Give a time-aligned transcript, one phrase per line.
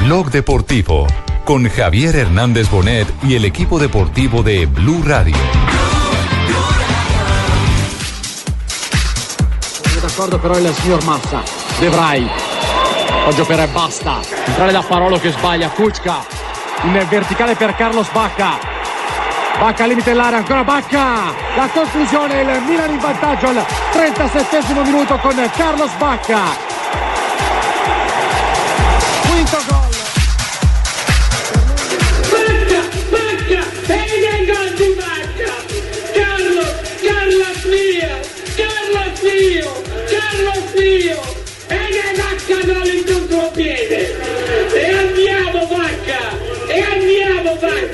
[0.00, 1.06] Blog Deportivo
[1.44, 5.36] con Javier Hernández Bonet y el equipo deportivo de Blue Radio.
[10.00, 11.42] D'accordo però il signor Massa.
[11.80, 12.26] De Vrij.
[13.46, 14.20] Per basta.
[14.46, 15.68] Entrare da Parolo che sbaglia.
[15.68, 16.24] Kuczka.
[16.84, 18.58] In verticale per Carlos Bacca.
[19.58, 21.34] Bacca al limite dell'area, ancora Bacca!
[21.56, 26.73] La conclusione, il Milan in vantaggio al 37 minuto con Carlos Bacca.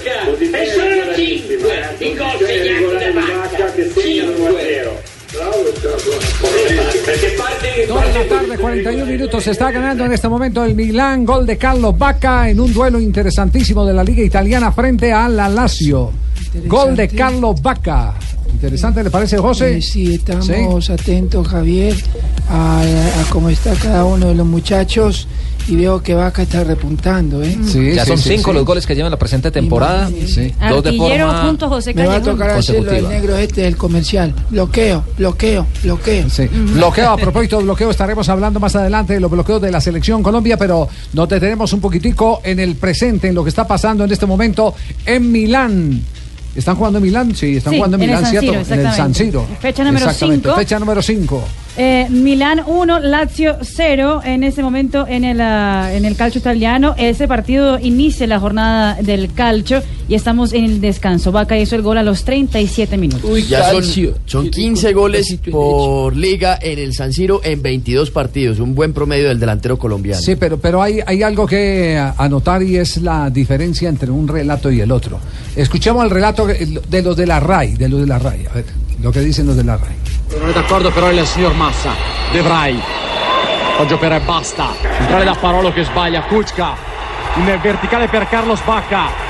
[0.03, 3.73] E sono cinque i gol segnati da Bacca.
[3.93, 5.11] Cinque.
[7.87, 9.45] Dos de la tarde, 41 minutos.
[9.45, 11.25] Se está ganando en este momento el Milán.
[11.25, 15.49] Gol de Carlos Bacca en un duelo interesantísimo de la Liga Italiana frente a la
[15.49, 16.13] Lazio.
[16.67, 18.15] Gol de Carlos Bacca.
[18.61, 19.79] Interesante, ¿le parece, José?
[19.79, 21.97] Eh, sí, estamos atentos, Javier,
[22.51, 25.27] a, a cómo está cada uno de los muchachos
[25.67, 27.57] y veo que Vaca está repuntando, ¿eh?
[27.65, 28.57] Sí, Ya sí, son sí, cinco sí.
[28.59, 30.11] los goles que llevan la presente temporada.
[30.11, 32.35] Dos de Artillero forma junto a José Me va a Callejón.
[32.39, 34.35] tocar hacerlo el negro este del comercial.
[34.51, 36.29] Bloqueo, bloqueo, bloqueo.
[36.29, 36.47] Sí.
[36.49, 40.23] Bloqueo, a propósito de bloqueo, estaremos hablando más adelante de los bloqueos de la selección
[40.23, 44.13] Colombia, pero nos detenemos un poquitico en el presente, en lo que está pasando en
[44.13, 44.75] este momento
[45.07, 46.03] en Milán.
[46.55, 47.35] ¿Están jugando en Milán?
[47.35, 48.53] Sí, están Sí, jugando en en Milán, ¿cierto?
[48.75, 49.15] En el San.
[49.15, 49.47] Siro.
[49.61, 50.59] Fecha número Exactamente, cinco.
[50.59, 51.45] Fecha número 5.
[51.83, 56.95] Eh, Milán 1, Lazio 0 en este momento en el, ah, en el calcio italiano.
[56.99, 61.33] Ese partido inicia la jornada del calcio y estamos en el descanso.
[61.33, 63.49] Vaca hizo el gol a los 37 minutos.
[63.49, 63.83] Ya son,
[64.27, 68.61] son 15 goles por liga en el San Siro en 22 partidos.
[68.61, 70.21] Un buen promedio del delantero colombiano.
[70.21, 74.29] Sí, pero, pero hay, hay algo que a- anotar y es la diferencia entre un
[74.29, 75.19] relato y el otro.
[75.57, 78.45] Escuchemos el relato de los de la RAI, de los de la RAI.
[78.51, 78.65] A ver,
[79.03, 79.79] lo que dicen los RAI.
[80.39, 81.91] Non è d'accordo però il signor Massa.
[82.33, 82.79] De Vrij.
[83.77, 84.69] Poggio per basta.
[84.99, 86.23] Entrare da Parolo che sbaglia.
[86.23, 86.75] Kuczka.
[87.37, 89.29] In verticale per Carlos Bacca.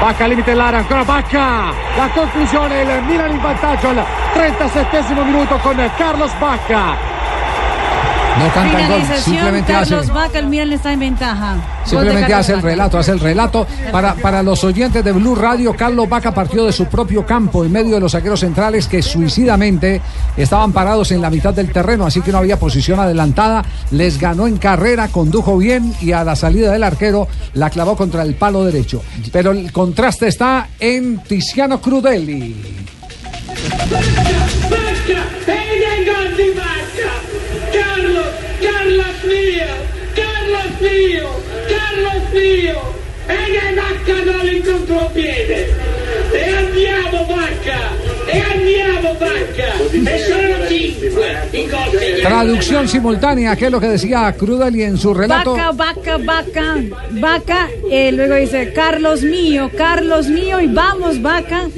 [0.00, 1.72] Bacca al limite dell'area, ancora Bacca!
[1.96, 7.17] La conclusione, il Milan in vantaggio al 37 minuto con Carlos Bacca.
[8.38, 11.56] No canta el gol, simplemente hace, Carlos Vaca, el Milan está en ventaja.
[11.84, 12.68] Simplemente hace el Vaca.
[12.68, 13.66] relato, hace el relato.
[13.90, 17.72] Para, para los oyentes de Blue Radio, Carlos Vaca partió de su propio campo en
[17.72, 20.00] medio de los saqueros centrales que suicidamente
[20.36, 23.64] estaban parados en la mitad del terreno, así que no había posición adelantada.
[23.90, 28.22] Les ganó en carrera, condujo bien y a la salida del arquero la clavó contra
[28.22, 29.02] el palo derecho.
[29.32, 32.56] Pero el contraste está en Tiziano Crudeli.
[38.88, 39.66] Carlos mio,
[40.14, 41.28] Carlos mio,
[41.68, 42.94] Carlos mio.
[43.26, 45.97] Ed è Bacca gol in contropiede.
[46.38, 47.80] E andiamo Bacca,
[48.26, 49.70] e andiamo Bacca.
[50.10, 52.20] E sono cinque i gol segnati.
[52.22, 55.54] Traducción simultánea, que es lo que decía Crudeli en su relato.
[55.54, 56.76] Vaca, vaca, vaca,
[57.10, 57.68] vaca.
[57.90, 61.68] eh, luego dice Carlos mío, Carlos mío y vamos vaca.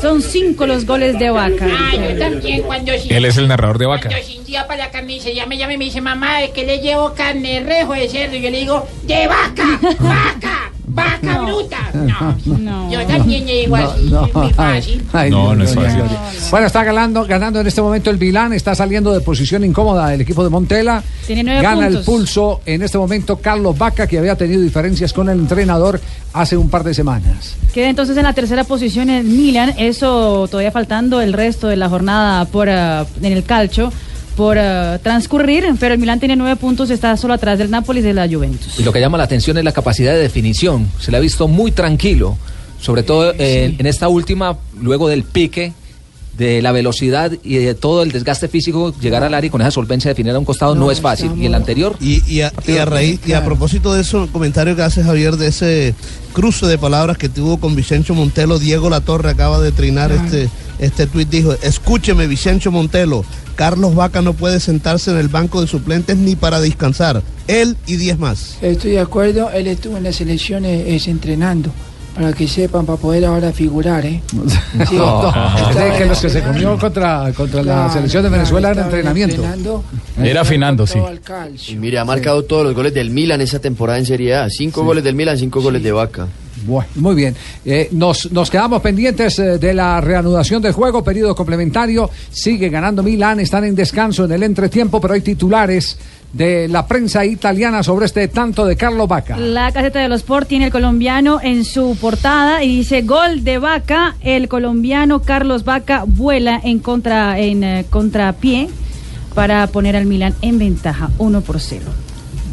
[0.00, 1.66] Son cinco los goles de vaca.
[1.70, 2.92] Ah, yo también cuando.
[2.92, 4.08] Él es el narrador de Vaca.
[4.08, 6.78] Cuando Cintia para la camisa, ya me llama y me dice, mamá, ¿de qué le
[6.80, 8.36] llevo carne rejo de cerdo?
[8.36, 11.78] Y yo le digo, de vaca, vaca, vaca bruta.
[11.94, 12.90] No, No.
[12.92, 15.02] yo también le digo así, es muy fácil.
[15.12, 16.02] Ay, No, Dios, no es fácil.
[16.50, 20.20] Bueno, está ganando, ganando en este momento el Milán, está saliendo de posición incómoda el
[20.20, 21.02] equipo de Montela.
[21.26, 25.28] Tiene nueve Gana el pulso en este momento Carlos Vaca, que había tenido diferencias con
[25.28, 26.00] el entrenador
[26.32, 27.56] hace un par de semanas.
[27.72, 31.88] Queda entonces en la tercera posición el Milan, eso todavía faltando el resto de la
[31.88, 33.92] jornada por ah, en el calcio
[34.40, 38.06] por ah, transcurrir, pero el Milan tiene nueve puntos, está solo atrás del Nápoles y
[38.06, 38.80] de la Juventus.
[38.80, 40.90] Y lo que llama la atención es la capacidad de definición.
[40.98, 42.38] Se le ha visto muy tranquilo,
[42.80, 45.74] sobre todo eh, en esta última, luego del pique
[46.40, 49.70] de la velocidad y de todo el desgaste físico, llegar al área y con esa
[49.70, 51.32] solvencia definir a un costado no, es fácil.
[51.36, 51.94] Y el anterior.
[52.00, 55.04] Y, y a, y a raíz, y a propósito de eso, el comentario que hace
[55.04, 55.94] Javier de ese
[56.32, 60.48] cruce de palabras que tuvo con Vicencio Montelo, Diego Latorre acaba de trinar este,
[60.78, 63.22] este tuit, dijo, escúcheme Vicencio Montelo,
[63.54, 67.96] Carlos Vaca no puede sentarse en el banco de suplentes ni para descansar, él y
[67.96, 68.56] diez más.
[68.62, 71.70] Estoy de acuerdo, él estuvo en las elecciones es, entrenando.
[72.20, 74.20] Para que sepan, para poder ahora figurar, ¿eh?
[74.88, 78.28] Sí, No, estaba cree que los que se comió contra, contra la Claro, selección de
[78.28, 79.82] claro, Venezuela en estaba entrenamiento.
[80.22, 80.98] Era afinando, sí.
[81.68, 84.50] Y mire, ha marcado todos los goles del Milan esa temporada en Serie A.
[84.50, 86.28] Cinco goles del Milan, cinco goles de Vaca.
[86.66, 87.34] Bueno, muy bien.
[87.64, 92.10] Eh, nos, nos quedamos pendientes eh, de la reanudación del juego, periodo complementario.
[92.30, 95.96] Sigue ganando Milán, están en descanso en el entretiempo, pero hay titulares
[96.32, 99.36] de la prensa italiana sobre este tanto de Carlos Vaca.
[99.36, 103.58] La caseta de los Sport tiene el colombiano en su portada y dice gol de
[103.58, 104.16] Vaca.
[104.20, 108.68] El colombiano Carlos Vaca vuela en contra en eh, contrapié
[109.34, 111.84] para poner al Milan en ventaja 1 por 0.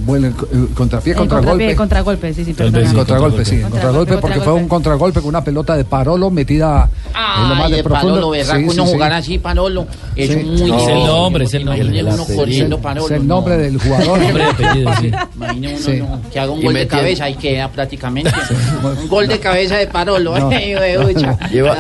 [0.08, 0.30] Bueno,
[0.74, 1.76] contrapié, contragolpe.
[1.76, 5.44] contrapié, contragolpe, sí, sí, vez contragolpe, sí, Contragolpe, contragolpe porque fue un contragolpe con una
[5.44, 6.90] pelota de Parolo metida
[7.44, 8.14] en lo más de de profundo.
[8.16, 8.56] Parolo, ¿verdad?
[8.56, 8.94] Sí, que sí, uno sí.
[8.94, 9.86] jugar así, Parolo.
[10.16, 10.36] Es Sí.
[10.38, 10.80] muy No, difícil.
[10.80, 11.82] es el nombre, es el nombre.
[13.06, 14.20] Es el nombre del jugador.
[14.28, 15.12] Nombre y apellido, sí.
[15.36, 15.92] Imagine uno Sí.
[15.98, 18.32] no, que haga un Y gol de cabeza y queda prácticamente.
[19.02, 20.34] un gol de cabeza de Parolo.
[21.52, 21.76] Lleva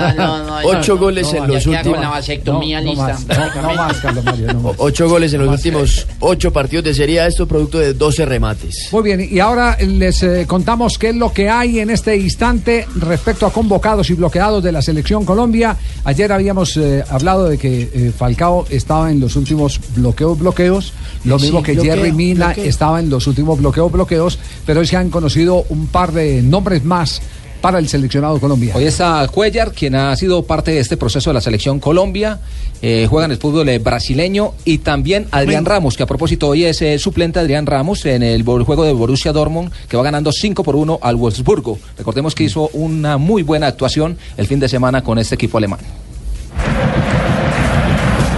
[0.66, 1.98] ocho goles en los queda últimos.
[1.98, 3.18] Con la vasectomía lista.
[3.62, 4.76] no, más, Carlos Mario.
[4.78, 8.90] Ocho goles en los últimos ocho partidos de Serie A, esto producto de 12 remates.
[8.92, 12.88] Muy bien, y ahora les eh, contamos qué es lo que hay en este instante
[12.96, 15.78] respecto a convocados y bloqueados de la selección Colombia.
[16.04, 20.94] Ayer habíamos eh, hablado de que eh, Falcao estaba en los últimos bloqueos, bloqueos,
[21.26, 22.66] lo Sí, mismo que bloqueo, Jerry Mina bloqueo.
[22.66, 26.84] estaba en los últimos bloqueos, bloqueos, pero hoy se han conocido un par de nombres
[26.84, 27.22] más
[27.62, 28.80] para el seleccionado colombiano.
[28.80, 32.40] Hoy está Cuellar, quien ha sido parte de este proceso de la selección Colombia.
[32.82, 34.54] eh, juega en el fútbol eh, brasileño.
[34.64, 38.44] Y también Adrián Ramos, que a propósito hoy es eh, suplente Adrián Ramos en el
[38.44, 41.80] juego de Borussia Dortmund, que va ganando 5 por 1 al Wolfsburgo.
[41.98, 45.80] Recordemos que hizo una muy buena actuación el fin de semana con este equipo alemán.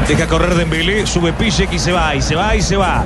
[0.07, 3.05] Deja correr Dembélé, sube Pillek y se va, y se va, y se va.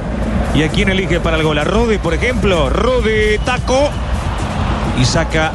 [0.55, 1.57] ¿Y a quién elige para el gol?
[1.57, 2.69] A Rode, por ejemplo.
[2.69, 3.89] Rode, taco.
[5.01, 5.51] Y saca,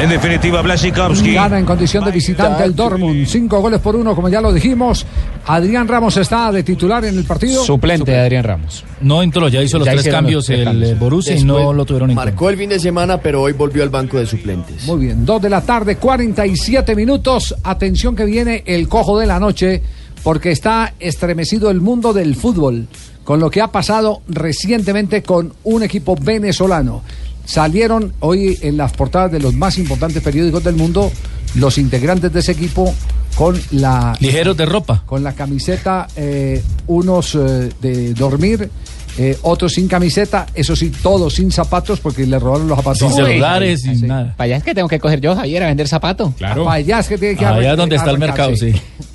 [0.00, 1.34] en definitiva, Blasikowski.
[1.34, 3.26] Gana en condición de visitante el Dortmund.
[3.26, 5.04] Cinco goles por uno, como ya lo dijimos.
[5.46, 7.62] Adrián Ramos está de titular en el partido.
[7.62, 8.84] Suplente de Adrián Ramos.
[9.02, 10.90] No entró, ya hizo los Ya tres cambios los el cambios.
[10.90, 12.30] eh, Borussia y no lo tuvieron en cuenta.
[12.32, 14.84] Marcó el fin de semana, pero hoy volvió al banco de suplentes.
[14.86, 17.54] Muy bien, dos de la tarde, 47 minutos.
[17.62, 19.82] Atención que viene el cojo de la noche,
[20.22, 22.86] porque está estremecido el mundo del fútbol
[23.24, 27.02] con lo que ha pasado recientemente con un equipo venezolano.
[27.50, 31.10] Salieron hoy en las portadas de los más importantes periódicos del mundo
[31.56, 32.94] los integrantes de ese equipo
[33.34, 35.02] con la Ligeros de ropa.
[35.04, 38.70] con la camiseta, eh, unos eh, de dormir,
[39.18, 42.98] eh, otros sin camiseta, eso sí, todos sin zapatos porque le robaron los zapatos.
[43.00, 44.32] Sin celulares, sin nada.
[44.36, 46.32] Para allá es que tengo que coger yo, Javier, a vender zapatos.
[46.36, 46.62] Claro.
[46.62, 48.72] Para allá es que tiene que Allá es donde está el mercado, sí.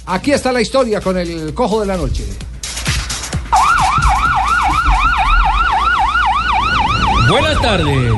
[0.08, 2.26] Aquí está la historia con el cojo de la noche.
[7.30, 8.14] Buenas tardes.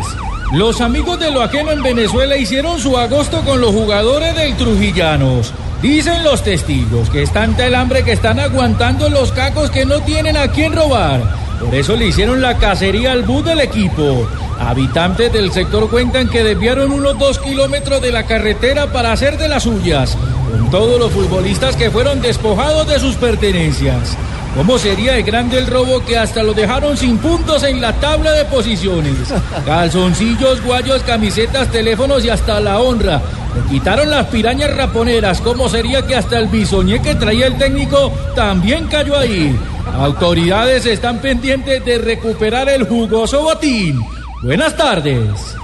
[0.52, 5.54] Los amigos de lo ajeno en Venezuela hicieron su agosto con los jugadores del Trujillanos.
[5.82, 10.02] Dicen los testigos que es tanta el hambre que están aguantando los cacos que no
[10.02, 11.22] tienen a quién robar.
[11.60, 14.28] Por eso le hicieron la cacería al bus del equipo.
[14.60, 19.48] Habitantes del sector cuentan que desviaron unos dos kilómetros de la carretera para hacer de
[19.48, 20.18] las suyas,
[20.52, 24.18] con todos los futbolistas que fueron despojados de sus pertenencias.
[24.58, 28.32] ¿Cómo sería de grande el robo que hasta lo dejaron sin puntos en la tabla
[28.32, 29.14] de posiciones?
[29.68, 33.22] Calzoncillos, guayos, camisetas, teléfonos y hasta la honra.
[33.56, 35.42] Le quitaron las pirañas raponeras.
[35.42, 39.56] ¿Cómo sería que hasta el bisoñé que traía el técnico también cayó ahí?
[39.94, 44.02] Autoridades están pendientes de recuperar el jugoso botín.
[44.42, 45.56] Buenas tardes.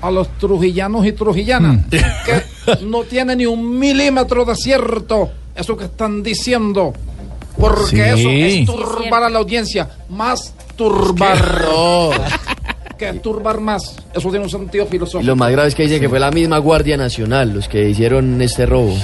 [0.00, 2.42] A los trujillanos y trujillanas, que
[2.86, 6.92] no tiene ni un milímetro de cierto eso que están diciendo.
[7.58, 8.20] Porque Sí.
[8.20, 9.88] eso es turbar a la audiencia.
[10.08, 11.64] Más turbar.
[12.98, 13.96] Que turbar más.
[14.14, 15.26] Eso tiene un sentido Y filosófico.
[15.26, 18.40] lo más grave es que dicen que fue la misma Guardia Nacional los que hicieron
[18.42, 18.94] este robo.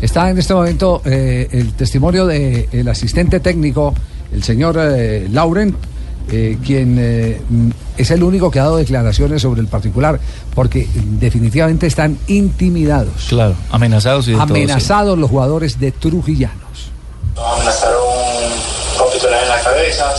[0.00, 3.94] Está en este momento eh, el testimonio del asistente técnico,
[4.32, 5.74] el señor eh, Laurent,
[6.30, 10.18] eh, quien eh, mm, es el único que ha dado declaraciones sobre el particular,
[10.54, 14.52] porque mm, definitivamente están intimidados, Claro, amenazados y de todo, sí.
[14.52, 16.90] amenazados los jugadores de Trujillanos.
[17.36, 18.02] Nos amenazaron
[18.98, 20.14] con pistolas en la cabeza,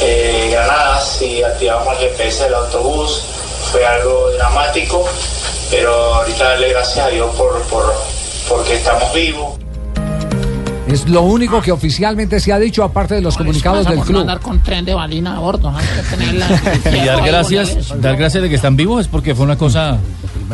[0.00, 3.22] eh, granadas y activamos el GPS del autobús.
[3.70, 5.04] Fue algo dramático,
[5.70, 7.92] pero ahorita darle gracias a Dios por, por,
[8.48, 9.58] porque estamos vivos.
[10.88, 14.20] Es lo único que oficialmente se ha dicho, aparte de los comunicados del club.
[14.22, 15.70] andar con tren de balina a bordo.
[15.70, 16.46] Hay que tenerla.
[17.02, 19.98] Y dar gracias, dar gracias de que están vivos es porque fue una cosa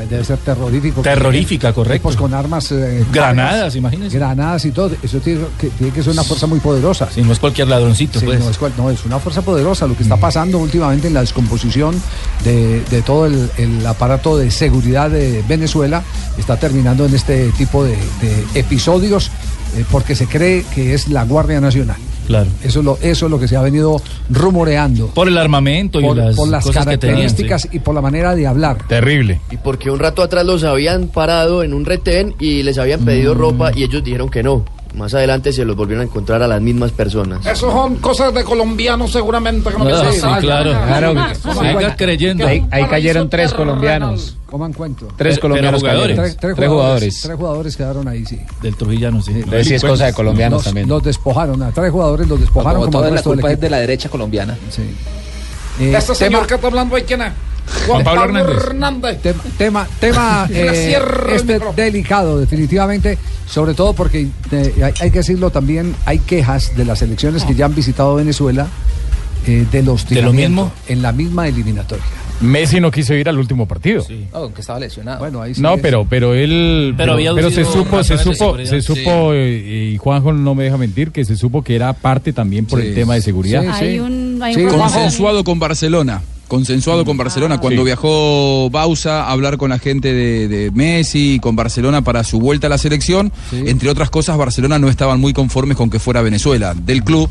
[0.09, 1.03] Debe ser terrorífico.
[1.03, 2.09] terrorífica, correcto.
[2.11, 2.71] Tipos con armas.
[2.71, 4.17] eh, Granadas, imagínense.
[4.17, 4.93] Granadas y todo.
[5.03, 7.09] Eso tiene que, tiene que ser una fuerza muy poderosa.
[7.13, 8.39] Sí, no es cualquier ladroncito, Sí, pues.
[8.39, 11.21] no, es, cual- no, es una fuerza poderosa lo que está pasando últimamente en la
[11.23, 12.01] descomposición
[12.45, 16.05] de, de todo el, el aparato de seguridad de Venezuela.
[16.39, 19.33] Está terminando en este tipo de, de episodios
[19.79, 21.97] eh, porque se cree que es la Guardia Nacional.
[22.27, 22.51] Claro.
[22.63, 25.07] Eso es lo, eso es lo que se ha venido rumoreando.
[25.09, 27.21] Por el armamento y por, las, por las cosas que tenían.
[27.21, 28.87] características y por la manera de hablar.
[28.87, 29.41] Terrible.
[29.51, 33.35] Y porque un rato atrás los habían parado en un retén y les habían pedido
[33.35, 33.39] Mm.
[33.39, 34.65] ropa y ellos dijeron que no.
[34.99, 37.47] Más adelante se los volvieron a encontrar a las mismas personas.
[37.47, 39.71] Eso son cosas de colombianos seguramente.
[39.71, 40.21] Que no me Ah, sé.
[40.21, 40.73] sí, claro.
[40.73, 41.15] Claro,
[41.61, 42.47] siga creyendo.
[42.47, 43.67] Ahí, ahí cayeron tres terrenal.
[43.75, 44.37] colombianos.
[44.47, 45.07] Coman cuento.
[45.17, 46.17] Tres Pero- colombianos pero jugadores.
[46.17, 46.37] cayeron.
[46.41, 47.21] Tres, Tres jugadores.
[47.21, 48.41] Tres jugadores quedaron ahí, sí.
[48.63, 49.33] Del Trujillano, sí.
[49.63, 50.89] Sí es cosa de colombianos los, también.
[50.89, 53.63] los despojaron, a tres jugadores los despojaron Como como, toda el la culpa es equipo.
[53.63, 54.57] de la derecha colombiana.
[54.71, 54.83] Sí.
[55.81, 57.33] Eh, Este señor tema, que está hablando ahí, ¿quién es?
[57.87, 58.57] Juan Pablo Hernández.
[58.65, 59.23] Hernández.
[59.23, 60.99] tema, tema, tema, eh,
[61.35, 66.85] este delicado, definitivamente, sobre todo porque eh, hay, hay que decirlo también, hay quejas de
[66.85, 68.67] las elecciones que ya han visitado Venezuela
[69.47, 70.73] eh, de los ¿De lo mismo?
[70.89, 72.05] en la misma eliminatoria.
[72.41, 74.05] Messi no quiso ir al último partido.
[74.33, 75.19] No, aunque estaba lesionado.
[75.19, 78.57] Bueno, ahí sí No, es- pero pero él Pero había pero se supo se supo
[78.65, 82.33] se supo eh, y Juanjo no me deja mentir que se supo que era parte
[82.33, 83.63] también por el tema de seguridad.
[83.81, 84.71] Sí, Hay un, hay Sí, un.
[84.71, 86.23] Consensuado con Barcelona.
[86.49, 87.59] Consensuado con Barcelona.
[87.61, 87.87] Cuando Sí.
[87.87, 92.41] viajó Bausa a hablar con la gente de, de Messi y con Barcelona para su
[92.41, 93.63] vuelta a la selección, Sí.
[93.67, 97.29] entre otras cosas, Barcelona no estaban muy conformes con que fuera Venezuela del club.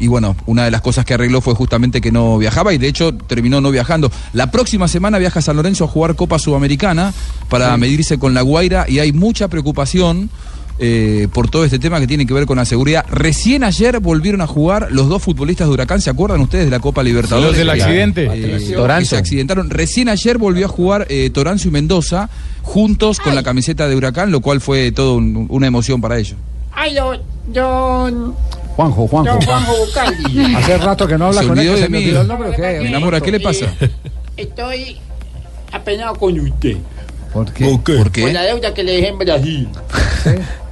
[0.00, 2.86] Y bueno, una de las cosas que arregló fue justamente que no viajaba y de
[2.86, 4.12] hecho terminó no viajando.
[4.32, 7.12] La próxima semana viaja a San Lorenzo a jugar Copa Sudamericana
[7.48, 10.30] para medirse con la Guaira y hay mucha preocupación
[10.78, 13.04] eh, por todo este tema que tiene que ver con la seguridad.
[13.10, 16.80] Recién ayer volvieron a jugar los dos futbolistas de Huracán, ¿se acuerdan ustedes de la
[16.80, 17.48] Copa Libertadores?
[17.50, 18.28] Los del accidente.
[18.32, 19.70] Eh, se accidentaron.
[19.70, 22.28] Recién ayer volvió a jugar eh, Toranzo y Mendoza
[22.62, 26.36] juntos con la camiseta de Huracán, lo cual fue todo un- una emoción para ellos.
[26.72, 27.12] Ay, yo,
[27.52, 28.34] yo,
[28.76, 29.40] Juanjo, Juanjo.
[29.40, 30.54] yo, Juanjo Bucaldi.
[30.56, 32.78] Hace rato que no habla Se con él, se me olvidó el nombre, ¿o qué?
[32.82, 33.66] Mi enamora, ¿qué le pasa?
[33.80, 33.90] Eh,
[34.36, 34.96] Estoy
[35.72, 36.76] apeñado con usted.
[37.32, 37.66] ¿Por qué?
[38.22, 39.68] ¿Por la deuda que le dejé en Brasil.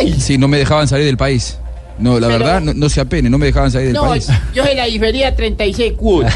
[0.00, 1.56] Ay, Sí, no me dejaban salir del país.
[1.98, 4.26] No, la Pero- verdad, no, no se apene, no me dejaban salir del no, país.
[4.54, 6.34] yo se la difería 36 cuotas.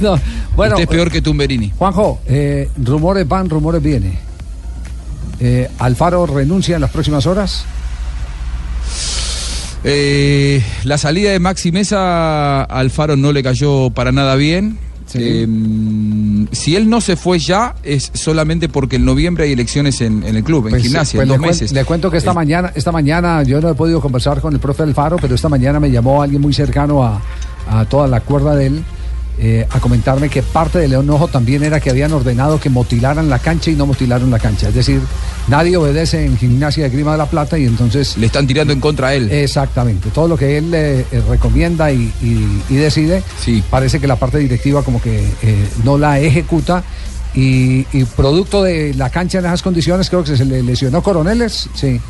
[0.00, 0.18] No,
[0.56, 1.72] Bueno, Usted es peor que Tumberini.
[1.76, 4.16] Juanjo, eh, rumores van, rumores vienen.
[5.40, 7.64] Eh, ¿Alfaro renuncia en las próximas horas?
[9.82, 14.78] Eh, la salida de Maxi Mesa Alfaro no le cayó para nada bien.
[15.14, 20.22] Eh, si él no se fue ya, es solamente porque en noviembre hay elecciones en,
[20.24, 21.72] en el club, en Pues, gimnasia, pues en dos le, meses.
[21.72, 24.60] le cuento que esta El- mañana, esta mañana yo no he podido conversar con el
[24.60, 27.20] profe Alfaro, pero esta mañana me llamó alguien muy cercano a,
[27.68, 28.84] a toda la cuerda de él
[29.38, 33.28] eh, a comentarme que parte de León Ojo también era que habían ordenado que motilaran
[33.28, 34.68] la cancha y no motilaron la cancha.
[34.68, 35.00] Es decir,
[35.48, 38.16] nadie obedece en gimnasia de Grima de la Plata y entonces...
[38.16, 39.30] Le están tirando en contra a él.
[39.30, 40.10] Exactamente.
[40.10, 43.22] Todo lo que él eh, eh, recomienda y, y- y decide,
[43.70, 46.82] parece que la parte directiva como que eh, no la ejecuta.
[47.36, 51.68] Y, y producto de la cancha en esas condiciones, creo que se le lesionó Coroneles.
[51.74, 52.00] Sí.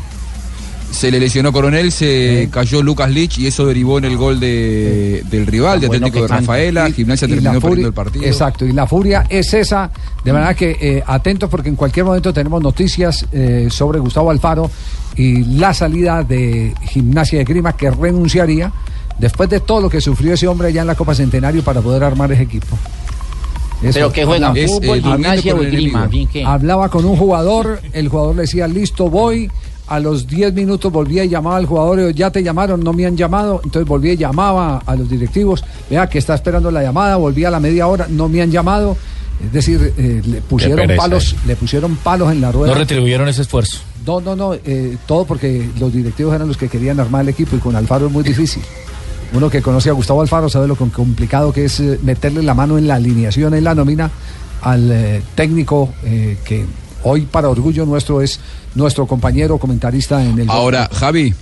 [0.91, 5.25] Se le lesionó Coronel, se cayó Lucas Lich y eso derivó en el gol de,
[5.29, 6.53] del rival, de Bueno, Atlético de que canta.
[6.53, 6.88] Rafaela.
[6.88, 8.25] Y- Gimnasia y terminó perdiendo el partido.
[8.25, 9.91] Exacto, y la furia es esa.
[10.25, 14.71] De manera que eh, atentos porque en cualquier momento tenemos noticias eh, sobre Gustavo Alfaro
[15.17, 18.73] y la salida de Gimnasia de Grima que renunciaría
[19.19, 22.05] después de todo lo que sufrió ese hombre allá en la Copa Centenario para poder
[22.05, 22.79] armar ese equipo.
[23.83, 23.93] Eso.
[23.95, 26.45] Pero que juegan Es, fútbol, eh, durmiendo gimnasia o que.
[26.45, 29.50] Hablaba con un jugador, el jugador le decía, listo, voy.
[29.87, 33.17] A los 10 minutos volvía y llamaba al jugador, ya te llamaron, no me han
[33.17, 33.61] llamado.
[33.64, 37.50] Entonces volvía y llamaba a los directivos, vea que está esperando la llamada, volvía a
[37.50, 38.97] la media hora, no me han llamado.
[39.45, 42.73] Es decir, eh, le pusieron pereza, palos, le pusieron palos en la rueda.
[42.73, 43.81] No retribuyeron ese esfuerzo.
[44.07, 47.57] No, no, no, eh, todo porque los directivos eran los que querían armar el equipo
[47.57, 48.62] y con Alfaro es muy difícil.
[49.35, 52.79] Uno que conoce a Gustavo Alfaro sabe lo complicado que es eh, meterle la mano
[52.79, 54.09] en la alineación, en la nómina,
[54.62, 56.64] al eh, técnico eh, que
[57.05, 58.41] hoy para orgullo nuestro es
[58.75, 60.51] nuestro compañero comentarista en el...
[60.51, 61.33] Ahora, Javi,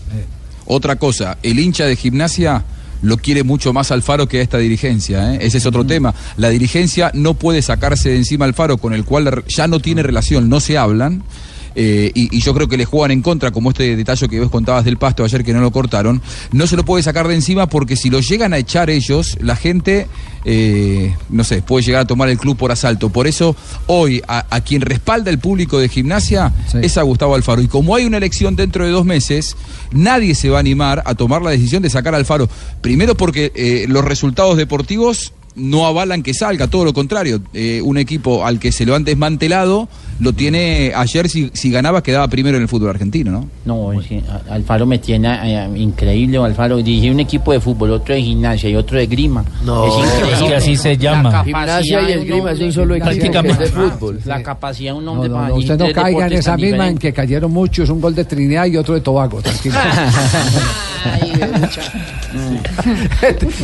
[0.67, 2.65] otra cosa, el hincha de gimnasia
[3.03, 5.39] lo quiere mucho más Alfaro que a esta dirigencia, ¿eh?
[5.43, 6.15] ese es otro tema.
[6.37, 10.49] La dirigencia no puede sacarse de encima Alfaro, con el cual ya no tiene relación,
[10.49, 11.25] no se hablan.
[11.75, 14.51] Eh, y, y yo creo que le juegan en contra, como este detalle que vos
[14.51, 16.21] contabas del pasto ayer que no lo cortaron,
[16.53, 19.57] no se lo puede sacar de encima porque si lo llegan a echar ellos, la
[19.57, 20.09] gente,
[20.45, 23.11] eh, no sé, puede llegar a tomar el club por asalto.
[23.11, 27.63] Por eso, hoy, a, a quien respalda el público de gimnasia es a Gustavo Alfaro.
[27.63, 29.57] Y como hay una elección dentro de dos meses,
[29.93, 32.49] nadie se va a animar a tomar la decisión de sacar a Alfaro.
[32.81, 37.41] Primero porque eh, los resultados deportivos no avalan que salga, todo lo contrario.
[37.55, 39.89] Eh, un equipo al que se lo han desmantelado,
[40.21, 43.49] lo tiene ayer, si, si ganaba, quedaba primero en el fútbol argentino, ¿no?
[43.65, 46.77] No, es que a- Alfaro me tiene eh, increíble, Alfaro.
[46.79, 49.45] Dirige un equipo de fútbol, otro de gimnasia y otro de grima.
[49.65, 50.33] No, es increíble.
[50.35, 51.31] es que así se llama.
[51.31, 53.67] La Gimnasia capacidad y de esgrima un es un hombre- solo equipo de prácticamente.
[53.67, 54.21] fútbol.
[54.25, 56.89] La capacidad de un No, hombre no, para no, usted no caiga en esa misma
[56.89, 59.75] en que cayeron muchos, un gol de Trinidad y otro de Tobago, tranquilo.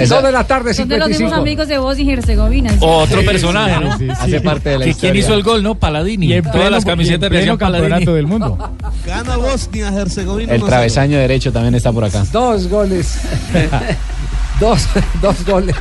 [0.09, 1.41] Dos de la tarde, Son de los mismos 55.
[1.41, 2.71] amigos de Bosnia y Herzegovina.
[2.71, 2.79] ¿sí?
[2.81, 4.13] Otro personaje, ¿no?
[4.15, 5.13] Hace parte de la historia.
[5.13, 5.75] ¿Quién hizo el gol, no?
[5.75, 6.27] Paladini.
[6.27, 7.57] Y en Todas pleno- las camisetas Paladini.
[7.59, 8.71] campeonato del mundo.
[9.07, 10.53] Gana Bosnia, Herzegovina.
[10.55, 10.67] El 1-0.
[10.69, 12.25] travesaño derecho también está por acá.
[12.33, 13.19] Dos goles.
[14.61, 14.87] dos,
[15.23, 15.77] dos goles.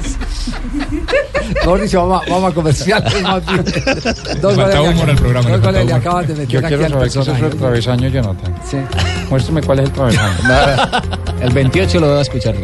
[1.65, 3.03] Mauricio, vamos, a- vamos a comercial.
[3.03, 6.67] Dos Falta goles, humor al programa, Dos le goles le acaban de meter Yo aquí
[6.67, 8.55] quiero al saber qué es del travesaño, Jonathan.
[8.69, 8.77] Sí.
[9.29, 10.33] Muéstrame cuál es el travesaño.
[11.41, 12.55] El 28 lo voy a escuchar.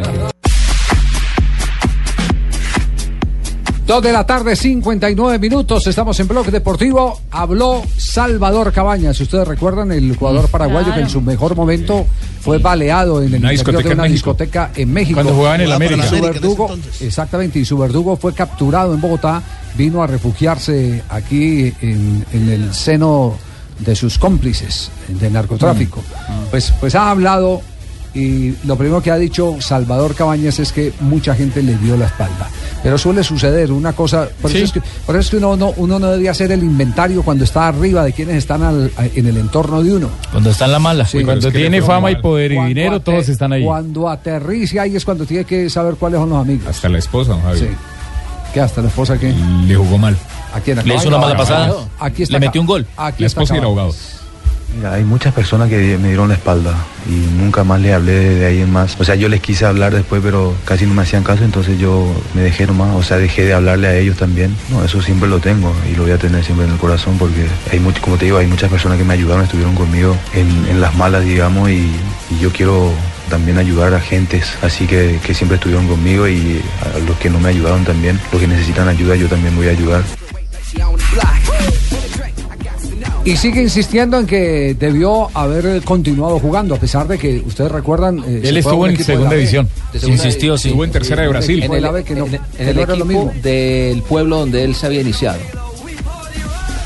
[3.86, 5.86] Dos de la tarde, 59 minutos.
[5.86, 7.20] Estamos en Blog Deportivo.
[7.30, 9.18] Habló Salvador Cabañas.
[9.18, 12.06] Si ustedes recuerdan, el jugador paraguayo que en su mejor momento
[12.40, 14.14] fue baleado en el Una interior de en una México.
[14.30, 15.16] discoteca en México.
[15.16, 16.08] Cuando jugaba en el Y América.
[16.08, 19.42] su verdugo, exactamente, y su verdugo fue capturado en Bogotá.
[19.76, 23.34] Vino a refugiarse aquí en, en el seno
[23.80, 26.02] de sus cómplices de narcotráfico.
[26.50, 27.60] Pues, pues ha hablado
[28.14, 32.06] y lo primero que ha dicho Salvador Cabañas es que mucha gente le dio la
[32.06, 32.48] espalda.
[32.82, 34.58] Pero suele suceder una cosa, por, Sí.
[34.58, 37.22] eso, es que, por eso es que uno, no, uno no debe hacer el inventario
[37.22, 40.08] cuando está arriba de quienes están al- en el entorno de uno.
[40.30, 41.04] Cuando está en la mala.
[41.06, 43.64] Sí, Cuando tiene fama y poder y Cuando dinero, ate- todos están ahí.
[43.64, 46.66] Cuando aterriza ahí es cuando tiene que saber cuáles son los amigos.
[46.68, 47.58] Hasta la esposa, don.
[47.58, 47.68] Sí.
[48.52, 49.34] ¿Qué hasta la esposa que
[49.66, 50.16] Le jugó mal.
[50.54, 50.78] ¿A quién?
[50.86, 51.74] Le hizo una mala pasada.
[51.98, 52.86] Aquí está Le metió un gol.
[52.96, 53.92] Aquí La está esposa y el abogado.
[54.90, 56.74] Hay muchas personas que me dieron la espalda
[57.08, 58.96] y nunca más le hablé de ahí en más.
[58.98, 62.12] O sea, yo les quise hablar después, pero casi no me hacían caso, entonces yo
[62.34, 62.94] me dejé nomás.
[62.94, 64.54] O sea, dejé de hablarle a ellos también.
[64.70, 67.46] No, eso siempre lo tengo y lo voy a tener siempre en el corazón porque
[67.70, 70.94] hay mucho, como te digo, hay muchas personas que me ayudaron, estuvieron conmigo en, las
[70.96, 71.90] malas, digamos, y,
[72.30, 72.92] y yo quiero
[73.30, 77.40] también ayudar a gentes así que, que siempre estuvieron conmigo y a los que no
[77.40, 80.02] me ayudaron también, los que necesitan ayuda, yo también voy a ayudar.
[83.26, 88.18] Y sigue insistiendo en que debió haber continuado jugando, a pesar de que ustedes recuerdan.
[88.26, 89.66] eh, Él estuvo en segunda división.
[90.06, 90.68] Insistió, sí.
[90.68, 91.62] Estuvo en tercera de Brasil.
[91.62, 92.12] en, en que
[92.70, 93.32] el no era lo equipo mismo.
[93.42, 95.38] del pueblo donde él se había iniciado.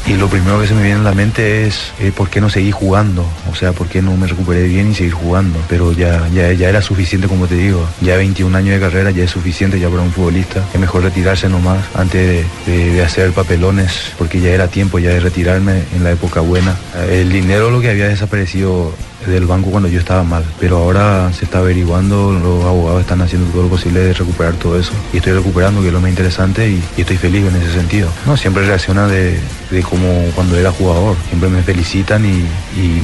[0.08, 2.48] Y lo primero que se me viene a la mente es eh, por qué no
[2.48, 5.58] seguí jugando, o sea, por qué no me recuperé bien y seguir jugando.
[5.68, 9.24] Pero ya, ya, ya era suficiente, como te digo, ya 21 años de carrera ya
[9.24, 10.64] es suficiente ya para un futbolista.
[10.72, 15.20] Es mejor retirarse nomás antes de, de- hacer papelones, porque ya era tiempo ya de
[15.20, 16.74] retirarme en la época buena.
[17.10, 18.94] El dinero lo que había desaparecido
[19.28, 23.50] del banco cuando yo estaba mal, pero ahora se está averiguando, los abogados están haciendo
[23.50, 24.92] todo lo posible de recuperar todo eso.
[25.12, 28.08] Y estoy recuperando, que es lo más interesante, y, estoy feliz en ese sentido.
[28.26, 29.38] No, siempre reacciona de,
[29.70, 31.16] de como cuando era jugador.
[31.28, 32.46] Siempre me felicitan y,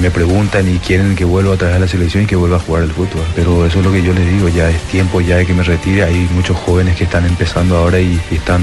[0.00, 2.60] me preguntan y quieren que vuelva a traer a la selección y que vuelva a
[2.60, 3.24] jugar el fútbol.
[3.34, 5.62] Pero eso es lo que yo les digo, ya es tiempo ya de que me
[5.62, 6.04] retire.
[6.04, 8.62] Hay muchos jóvenes que están empezando ahora y están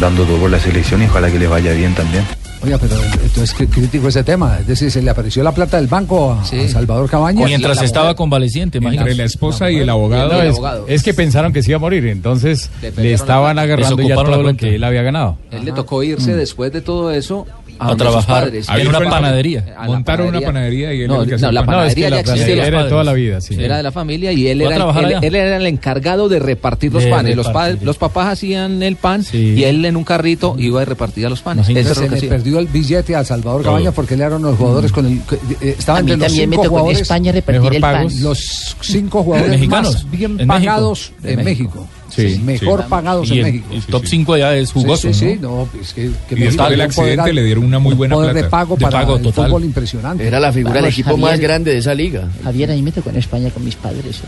[0.00, 2.24] dando todo por la selección y ojalá que les vaya bien también.
[2.62, 4.58] Oiga, pero entonces ¿qué crítico ese tema.
[4.60, 7.46] Es decir, se le apareció la plata del banco a, a Salvador Cabañas.
[7.46, 9.10] Mientras estaba convaleciente, imagínate.
[9.10, 10.32] Entre la esposa y el abogado.
[10.32, 10.84] No, es, abogado.
[10.88, 14.56] es que pensaron que se iba a morir, entonces Le estaban agarrando ya todo lo
[14.56, 15.36] que él había ganado.
[15.50, 16.36] Él le tocó irse Mm.
[16.36, 17.46] después de todo eso
[17.78, 18.66] A trabajar padres.
[18.68, 19.64] en una panadería.
[19.86, 21.76] Montaron una panadería y él no, no, la pan.
[21.76, 22.32] No, es que panadería la ya existía.
[22.46, 23.56] panadería los era de toda la vida, sí.
[23.58, 26.38] Era de la familia y él ¿Fue a era, él, él era el encargado de
[26.38, 27.36] repartir los De panes.
[27.36, 29.54] Los, padres, los papás hacían el pan Sí.
[29.56, 31.68] y él en un carrito iba y repartía los panes.
[31.68, 33.72] Eso es se lo que le perdió el billete a Salvador Todo.
[33.72, 35.20] Cabañas porque él era uno de los jugadores con el.
[35.22, 37.00] que, eh, estaba A mí entre los también me cinco jugadores.
[37.00, 37.94] España repartir mejor el pan.
[37.96, 38.14] pagos.
[38.20, 41.86] Los cinco jugadores Mexicanos, más bien en pagados en México.
[42.16, 42.86] Sí, Sí, mejor sí.
[42.88, 43.66] pagados Y en el, México.
[43.74, 45.68] el top 5 allá es jugoso, sí, sí, sí, ¿no?
[45.72, 48.14] no, es que, que Y después del un poder- accidente le dieron una muy buena
[48.14, 48.50] poder de plata.
[48.50, 49.46] pago De para pago el total.
[49.46, 50.26] fútbol impresionante.
[50.26, 51.48] Era la figura del equipo más Javier.
[51.48, 52.28] grande de esa liga.
[52.42, 54.20] Javier, ahí me tocó en España con mis padres.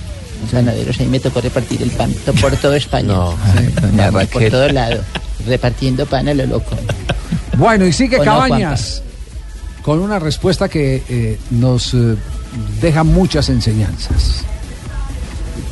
[0.43, 3.09] Los ganaderos, ahí me tocó repartir el pan por toda España.
[3.09, 3.35] No.
[3.83, 4.51] Doña Por Raquel.
[4.51, 5.01] todo lado.
[5.47, 6.77] Repartiendo pan a lo loco.
[7.57, 9.03] Bueno, y sigue ¿O no, Cabañas
[9.83, 12.15] con una respuesta que eh, nos eh,
[12.81, 14.45] deja muchas enseñanzas.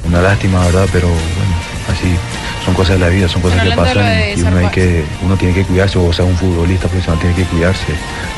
[0.06, 0.88] Una lástima, ¿verdad?
[0.92, 1.54] Pero bueno,
[1.92, 2.16] así
[2.64, 4.04] son cosas de la vida, son cosas que pasan
[4.36, 7.44] y uno, hay que, uno tiene que cuidarse, o sea, un futbolista profesional tiene que
[7.44, 7.92] cuidarse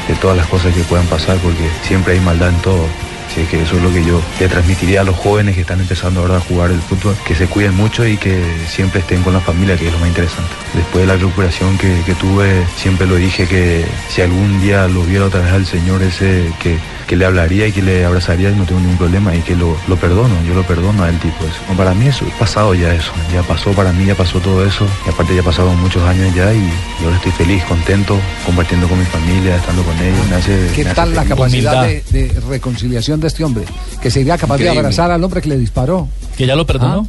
[0.06, 2.86] de todas las cosas que puedan pasar porque siempre hay maldad en todo.
[3.30, 6.20] Así que eso es lo que yo le transmitiría a los jóvenes que están empezando
[6.20, 9.40] ahora a jugar el fútbol, que se cuiden mucho y que siempre estén con la
[9.40, 10.50] familia, que es lo más interesante.
[10.74, 15.02] Después de la recuperación que, que tuve, siempre lo dije que si algún día lo
[15.02, 16.78] viera otra vez al Señor ese, que,
[17.08, 19.76] que le hablaría y que le abrazaría y no tengo ningún problema y que lo,
[19.88, 21.56] lo perdono, yo lo perdono a él tipo eso.
[21.66, 24.86] Bueno, para mí eso, pasado ya eso, ya pasó para mí, ya pasó todo eso
[25.06, 28.16] y aparte ya pasaron muchos años ya y, y ahora estoy feliz, contento,
[28.46, 30.28] compartiendo con mi familia, estando con ellos.
[30.28, 31.34] Me hace, ¿Qué me hace tal la feliz.
[31.36, 33.64] capacidad de, de reconciliación de este hombre?
[34.02, 34.74] Que sería capaz Increíble.
[34.74, 36.08] de abrazar al hombre que le disparó.
[36.38, 37.06] Que ya lo perdonó.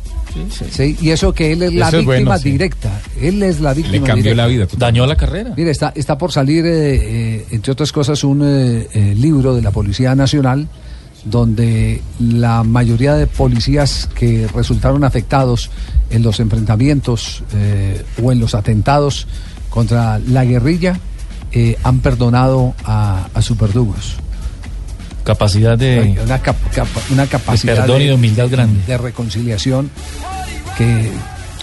[0.71, 2.51] Sí, y eso que él es la es víctima bueno, sí.
[2.51, 3.01] directa.
[3.21, 4.41] Él es la víctima cambió directa.
[4.43, 5.53] la vida, Dañó la carrera.
[5.55, 9.61] Mire, está, está por salir, eh, eh, entre otras cosas, un eh, eh, libro de
[9.61, 10.67] la Policía Nacional
[11.25, 15.69] donde la mayoría de policías que resultaron afectados
[16.09, 19.27] en los enfrentamientos eh, o en los atentados
[19.69, 20.99] contra la guerrilla
[21.51, 24.15] eh, han perdonado a, a sus verdugos.
[25.33, 26.17] Capacidad de.
[26.25, 28.81] Una, cap- capa- una capacidad perdón y de humildad grande.
[28.87, 29.91] de reconciliación
[30.75, 31.11] que,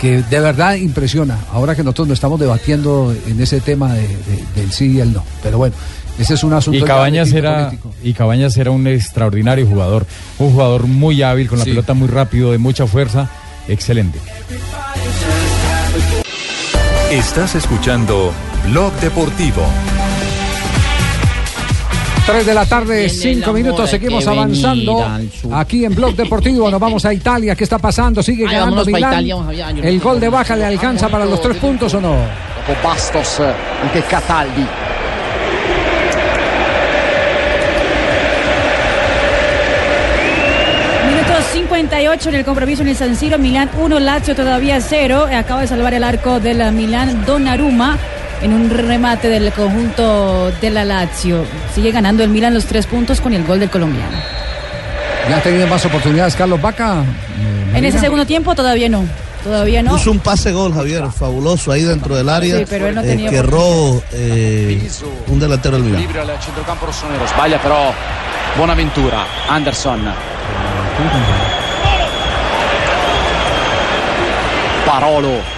[0.00, 1.37] que de verdad impresiona.
[1.52, 5.12] Ahora que nosotros no estamos debatiendo en ese tema de- de- del sí y el
[5.12, 5.24] no.
[5.42, 5.74] Pero bueno,
[6.16, 7.92] ese es un asunto Y Cabañas de era político.
[8.05, 10.07] y Cabañas era un extraordinario jugador,
[10.38, 11.70] un jugador muy hábil con la Sí.
[11.70, 13.29] pelota muy rápido, de mucha fuerza,
[13.66, 14.20] excelente.
[17.11, 18.33] Estás escuchando
[18.70, 19.62] Blog Deportivo.
[22.26, 25.06] 3 de la tarde, Viene 5 la minutos, seguimos avanzando
[25.52, 26.68] aquí en Blog Deportivo.
[26.68, 27.54] Nos vamos a Italia.
[27.54, 28.20] ¿Qué está pasando?
[28.20, 29.12] Sigue Ay, ganando Milán.
[29.12, 32.16] Italia, allá, ¿El gol de baja le alcanza para los tres puntos o no?
[32.82, 34.66] Bastos, anche Cataldi.
[41.06, 45.28] Minuto 58 en el compromiso en el San Siro, Milán 1, Lazio todavía 0.
[45.32, 47.96] Acaba de salvar el arco de la Milán Donnarumma
[48.42, 51.44] en un remate del conjunto de la Lazio.
[51.75, 54.16] Sigue ganando el Milán los tres puntos con el gol del colombiano.
[55.29, 57.03] ¿Ya ha tenido más oportunidades Carlos Vaca?
[57.75, 59.05] En ese segundo tiempo todavía no.
[59.42, 59.92] Todavía no.
[59.92, 62.59] Puso un pase gol, Javier, fabuloso ahí dentro del área.
[62.59, 64.90] Sí, pero él no eh, tenía que erró eh,
[65.29, 66.03] un delantero del Milán.
[66.03, 67.92] Equilibrio al centrocampo rossonero, sbaglia però
[68.59, 70.01] Bonaventura, Anderson.
[74.87, 75.55] Parolo.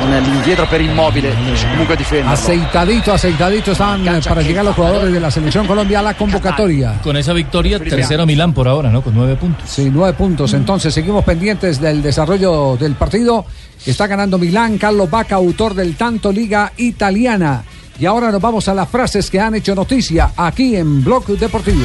[0.00, 1.32] Con l'indietro per Immobile,
[1.70, 2.32] comunque difende.
[2.32, 7.00] Aceitadito, aceitadito están eh, para llegar los jugadores de la selección Colombia a la convocatoria.
[7.02, 9.02] Con esa victoria, tercero Milán por ahora, ¿no?
[9.02, 9.68] Con nueve puntos.
[9.68, 10.54] Sí, nueve puntos.
[10.54, 13.44] Entonces seguimos pendientes del desarrollo del partido.
[13.84, 17.62] Está ganando Milán, Carlos Vaca, autor del tanto Liga Italiana.
[17.98, 21.84] Y ahora nos vamos a las frases que han hecho noticia aquí en Blog Deportivo.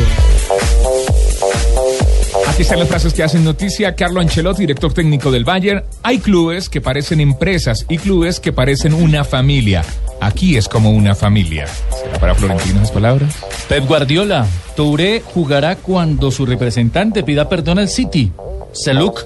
[2.59, 3.95] Aquí están las frases que hacen noticia.
[3.95, 5.81] Carlo Ancelotti, director técnico del Bayern.
[6.03, 9.81] Hay clubes que parecen empresas y clubes que parecen una familia.
[10.19, 11.67] Aquí es como una familia.
[11.67, 13.33] ¿Será para Florentino esas palabras?
[13.69, 14.45] Pep Guardiola,
[14.75, 18.33] Touré jugará cuando su representante pida perdón al City.
[18.71, 19.25] Seluk,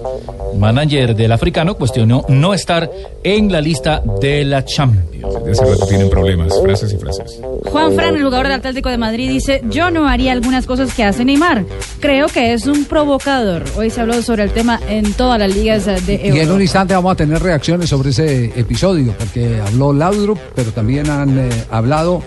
[0.58, 2.90] manager del africano, cuestionó no estar
[3.24, 5.44] en la lista de la Champions.
[5.44, 7.40] De ese rato tienen problemas, frases y frases.
[7.66, 11.04] Juan Fran, el jugador del Atlético de Madrid, dice, yo no haría algunas cosas que
[11.04, 11.66] hace Neymar.
[12.00, 13.64] Creo que es un provocador.
[13.78, 16.62] Hoy se habló sobre el tema en todas las ligas de Y en un Europa.
[16.62, 21.50] instante vamos a tener reacciones sobre ese episodio, porque habló Laudrup, pero también han eh,
[21.70, 22.22] hablado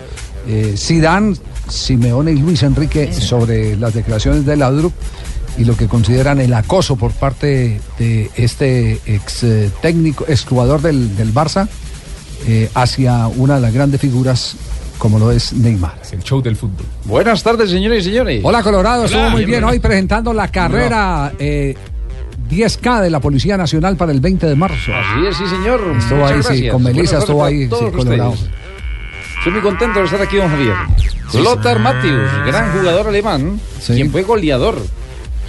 [0.47, 1.35] eh, Zidane,
[1.67, 4.93] Simeone y Luis Enrique sobre las declaraciones de Laudrup
[5.57, 10.81] y lo que consideran el acoso por parte de este ex eh, técnico, ex jugador
[10.81, 11.67] del, del Barça
[12.47, 14.55] eh, hacia una de las grandes figuras
[14.97, 15.99] como lo es Neymar.
[16.11, 16.85] El show del fútbol.
[17.05, 18.41] Buenas tardes, señores y señores.
[18.43, 21.75] Hola Colorado, estuvo muy bien hoy presentando la carrera eh,
[22.49, 24.91] 10K de la Policía Nacional para el 20 de marzo.
[24.93, 25.81] Así es, sí, señor.
[25.97, 26.73] Estuvo Muchas ahí, sí, gracias.
[26.73, 28.35] con Melissa estuvo ahí, sí, Colorado.
[29.37, 30.75] Estoy muy contento de estar aquí, don Javier.
[31.33, 34.81] Lothar Matthäus, gran jugador alemán, quien fue goleador,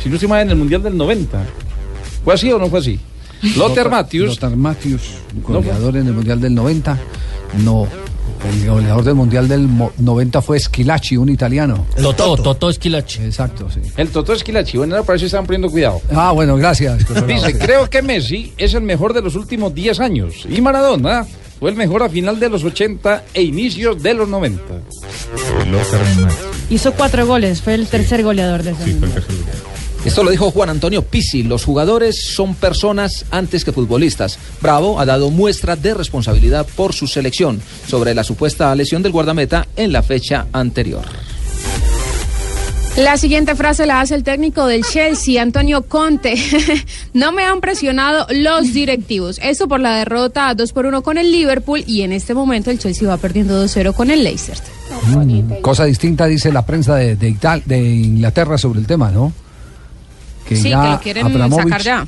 [0.02, 1.44] si no estoy mal, en el Mundial del 90.
[2.24, 2.98] ¿Fue así o no fue así?
[3.56, 5.02] Lothar Matthäus, Lothar Matthäus,
[5.42, 6.98] goleador en el Mundial del 90.
[7.64, 7.86] No,
[8.50, 11.86] el goleador del Mundial del mo- 90 fue Schilacci, un italiano.
[11.96, 13.22] Totó, Totó Esquilachi.
[13.22, 13.80] Exacto, sí.
[13.96, 16.00] el Totó Esquilachi, bueno, para eso estaban poniendo cuidado.
[16.12, 16.98] Ah, bueno, gracias.
[17.26, 20.44] Dice, creo que Messi es el mejor de los últimos 10 años.
[20.50, 21.24] Y Maradona
[21.60, 24.60] fue el mejor a final de los 80 e inicios de los 90.
[26.70, 29.24] Hizo cuatro goles, fue el tercer goleador de ese mundial.
[30.04, 31.42] Esto lo dijo Juan Antonio Pizzi.
[31.42, 34.38] Los jugadores son personas antes que futbolistas.
[34.62, 39.66] Bravo ha dado muestra de responsabilidad por su selección sobre la supuesta lesión del guardameta
[39.76, 41.02] en la fecha anterior.
[42.96, 46.34] La siguiente frase la hace el técnico del Chelsea, Antonio Conte.
[47.12, 49.38] no me han presionado los directivos.
[49.42, 52.78] Esto por la derrota 2 por 1 con el Liverpool y en este momento el
[52.80, 54.58] Chelsea va perdiendo 2-0 con el Leicester.
[55.14, 59.32] Mm, cosa distinta dice la prensa de, de, Ital- de Inglaterra sobre el tema, ¿no?
[60.56, 62.06] Sí, que lo quieren Abramovich sacar ya.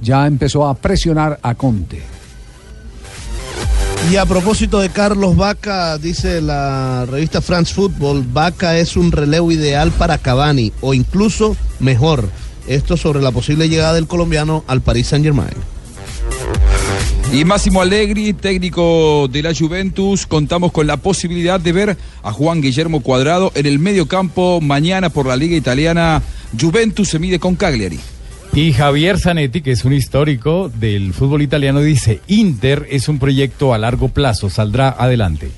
[0.00, 2.02] ya empezó a presionar a Conte.
[4.10, 9.52] Y a propósito de Carlos Vaca, dice la revista France Football, Vaca es un relevo
[9.52, 12.28] ideal para Cavani o incluso mejor.
[12.66, 15.77] Esto sobre la posible llegada del colombiano al Paris Saint-Germain.
[17.30, 22.62] Y Máximo Allegri, técnico de la Juventus, contamos con la posibilidad de ver a Juan
[22.62, 26.22] Guillermo Cuadrado en el medio campo mañana por la Liga Italiana.
[26.58, 28.00] Juventus se mide con Cagliari.
[28.54, 33.74] Y Javier Zanetti, que es un histórico del fútbol italiano, dice, Inter es un proyecto
[33.74, 35.50] a largo plazo, saldrá adelante.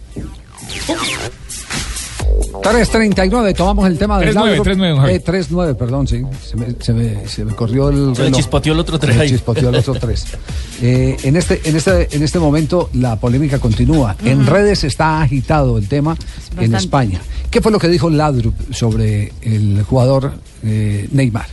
[2.62, 4.64] 3.39, tomamos el tema del 3-9, árbitro.
[4.74, 5.12] 3-9, Javi.
[5.14, 6.22] Eh, 3-9, perdón, sí.
[6.46, 8.36] Se me, se me- se me corrió el Se le reloj.
[8.36, 9.30] chispoteó el otro tres Se me ahí.
[9.30, 10.26] chispoteó el otro 3.
[10.82, 14.16] en, este, en, este, en este momento la polémica continúa.
[14.24, 16.76] En redes está agitado el tema en bastante.
[16.76, 17.20] España.
[17.50, 20.32] ¿Qué fue lo que dijo Ladrup sobre el jugador
[20.64, 21.46] eh, Neymar?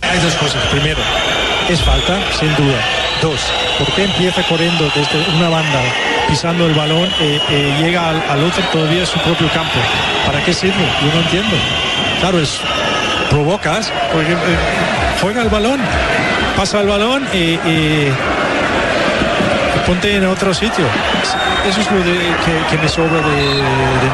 [0.00, 0.64] Hay dos cosas.
[0.70, 0.98] Primero,
[1.70, 2.80] es falta, sin duda.
[3.22, 3.40] Dos,
[3.78, 5.80] ¿por qué empieza corriendo desde una banda,
[6.28, 9.78] pisando el balón, eh, eh, llega al, otro todavía en su propio campo?
[10.26, 10.84] ¿Para qué sirve?
[11.02, 11.56] Yo no entiendo.
[12.20, 12.60] Claro, es
[13.30, 14.36] provocas, porque eh,
[15.20, 15.80] juega el balón,
[16.56, 17.58] pasa el balón y,
[19.86, 20.86] ponte en otro sitio.
[21.66, 23.44] Eso es lo que, me sobra de,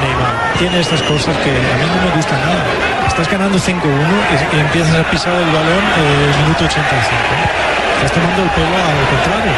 [0.01, 0.55] Neymar.
[0.59, 2.65] Tiene estas cosas que a mí no me gustan nada.
[3.07, 7.70] Estás ganando 5-1 y, y empiezas a pisar el balón en el minuto 85.
[8.01, 9.53] Estás tomando el pelo al contrario.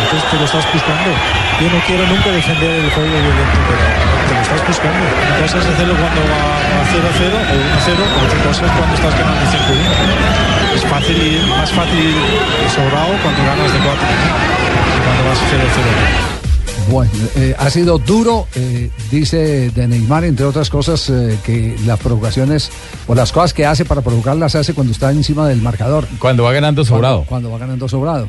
[0.00, 1.12] Entonces te lo estás buscando.
[1.60, 5.04] Yo no quiero nunca defender el juego violento, pero te lo estás buscando.
[5.12, 7.04] Una cosa es hacerlo cuando va a 0-0
[7.36, 10.72] o 1-0, otra cosa es cuando estás ganando 5-1.
[10.72, 12.16] Es fácil más fácil
[12.72, 16.51] sobrado cuando ganas de 4 que cuando vas 0-0.
[16.92, 21.98] Bueno, eh, ha sido duro, eh, dice de Neymar, entre otras cosas, eh, que las
[21.98, 22.70] provocaciones
[23.06, 26.06] o las cosas que hace para provocarlas hace cuando está encima del marcador.
[26.18, 27.24] Cuando va ganando sobrado.
[27.24, 28.28] Cuando, cuando va ganando sobrado.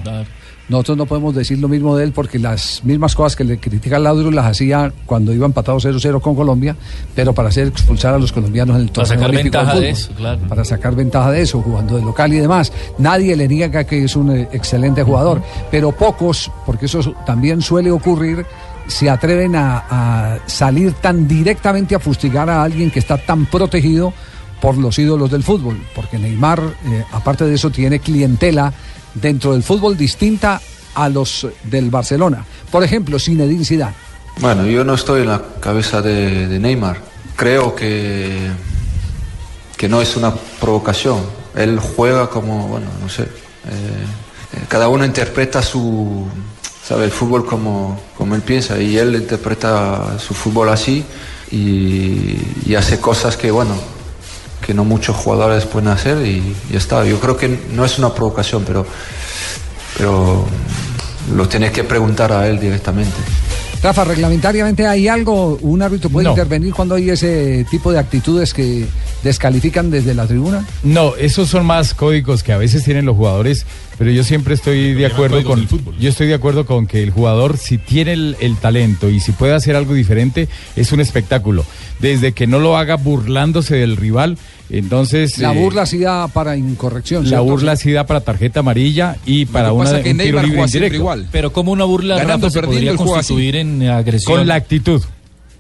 [0.70, 3.98] Nosotros no podemos decir lo mismo de él porque las mismas cosas que le critica
[3.98, 6.76] al Laudrup las hacía cuando iba empatado 0-0 con Colombia,
[7.14, 9.84] pero para hacer expulsar a los colombianos en el Para torneo sacar olímpico ventaja fútbol.
[9.84, 10.40] de eso, claro.
[10.48, 12.72] Para sacar ventaja de eso, jugando de local y demás.
[12.98, 17.92] Nadie le niega que es un eh, excelente jugador, pero pocos, porque eso también suele
[17.92, 18.46] ocurrir,
[18.88, 24.14] se atreven a, a salir tan directamente a fustigar a alguien que está tan protegido
[24.62, 28.72] por los ídolos del fútbol, porque Neymar, eh, aparte de eso, tiene clientela
[29.14, 30.62] dentro del fútbol distinta
[30.96, 32.46] a los del Barcelona.
[32.72, 33.96] Por ejemplo, Zinedine Zidane.
[34.40, 36.98] Bueno, yo no estoy en la cabeza de, Neymar.
[37.36, 38.50] Creo que,
[39.78, 41.20] que no es una provocación.
[41.56, 43.24] Él juega como, bueno, no sé.
[43.24, 43.28] eh,
[44.54, 46.26] eh, cada uno interpreta su,
[46.84, 51.04] sabe, el fútbol como, como él piensa y él interpreta su fútbol así
[51.52, 53.76] y hace cosas que, bueno,
[54.66, 57.06] que no muchos jugadores pueden hacer y ya está.
[57.06, 58.86] Yo creo que no es una provocación, pero,
[59.98, 60.46] pero
[61.36, 63.16] lo tienes que preguntar a él directamente.
[63.82, 66.30] Rafa, reglamentariamente hay algo, un árbitro puede No.
[66.32, 68.86] intervenir cuando hay ese tipo de actitudes que
[69.24, 70.66] descalifican desde la tribuna.
[70.84, 73.66] No, esos son más códigos que a veces tienen los jugadores,
[73.98, 75.68] pero yo siempre estoy de acuerdo con
[76.00, 79.32] yo estoy de acuerdo con que el jugador si tiene el, el talento y si
[79.32, 81.66] puede hacer algo diferente es un espectáculo.
[82.00, 84.38] Desde que no lo haga burlándose del rival,
[84.70, 87.24] entonces La eh, burla sí da para incorrección.
[87.24, 87.46] la ¿cierto?
[87.46, 90.96] burla sí da para tarjeta amarilla y para una pasa que un tiro libre indirecto.
[90.98, 91.28] igual.
[91.32, 94.38] Pero como una burla Ganando, Rafa, se podría constituir en agresión.
[94.38, 95.02] Con la actitud.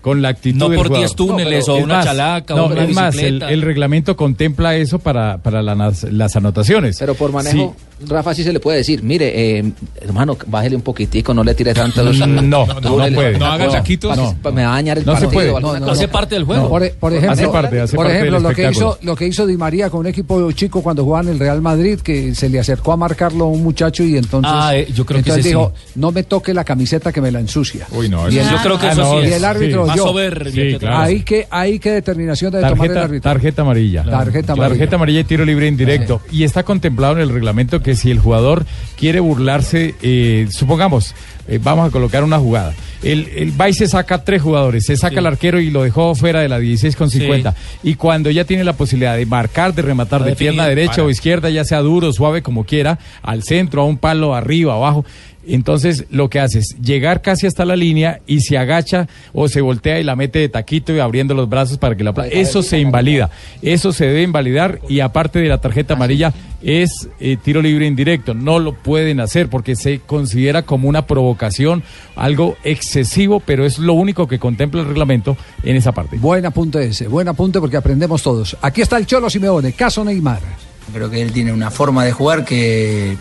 [0.02, 1.08] Con la actitud No del por jugador.
[1.08, 5.38] 10 túneles o una chalaca o no, una es más, el, reglamento contempla eso para,
[5.38, 6.98] para la las anotaciones.
[7.00, 7.76] Pero por manejo,
[8.08, 9.64] Rafa sí se le puede decir, mire, eh,
[10.02, 13.38] hermano, bájele un poquitico, no le tire tantos No, no, no, no túneles, puede.
[13.40, 14.52] No haga pa- No.
[14.52, 15.52] Me va a dañar el No se puede.
[15.60, 15.92] No, no.
[15.92, 16.64] Hace parte del juego.
[16.64, 19.16] No, por, por ejemplo, Hace parte, hace por parte ejemplo del lo, que hizo, lo
[19.16, 22.36] que hizo Di María con un equipo chico cuando jugaba en el Real Madrid, que
[22.36, 25.30] se le acercó a marcarlo a un muchacho y entonces, Ah, eh, yo creo que
[25.30, 25.92] entonces dijo, sí.
[25.96, 27.88] no me toque la camiseta que me la ensucia.
[27.92, 29.86] Uy, no, y eso- el, Yo creo que Ah, eso no, sí y el árbitro
[30.52, 30.78] sí.
[30.80, 30.98] Claro.
[30.98, 33.32] ahí que ahí que determinación debe tomar el árbitro.
[33.32, 34.04] tarjeta amarilla.
[34.04, 34.70] Tarjeta amarilla.
[34.78, 36.22] Tarjeta amarilla y tiro libre indirecto.
[36.32, 38.66] Y está contemplado en el reglamento que si el jugador
[38.98, 41.14] quiere burlarse, eh, supongamos,
[41.48, 42.74] eh, vamos a colocar una jugada.
[43.02, 46.40] El, el Bay se saca tres jugadores, se saca el arquero y lo dejó fuera
[46.40, 47.54] de la 16 con 50.
[47.84, 51.06] Y cuando ya tiene la posibilidad de marcar, de rematar de definir, pierna derecha para.
[51.06, 55.06] o izquierda, ya sea duro, suave, como quiera, al centro, a un palo, arriba, abajo.
[55.48, 59.62] Entonces lo que hace es llegar casi hasta la línea y se agacha o se
[59.62, 62.14] voltea y la mete de taquito y abriendo los brazos para que la...
[62.14, 63.30] pla- Eso se invalida,
[63.62, 68.34] eso se debe invalidar y aparte de la tarjeta amarilla es eh, tiro libre indirecto.
[68.34, 71.84] No lo pueden hacer porque se considera como una provocación,
[72.16, 76.18] algo excesivo, pero es lo único que contempla el reglamento en esa parte.
[76.18, 78.56] Buen apunte ese, buen apunte porque aprendemos todos.
[78.62, 80.40] Aquí está el Cholo Simeone, caso Neymar.
[80.94, 83.18] Creo que él tiene una forma de jugar que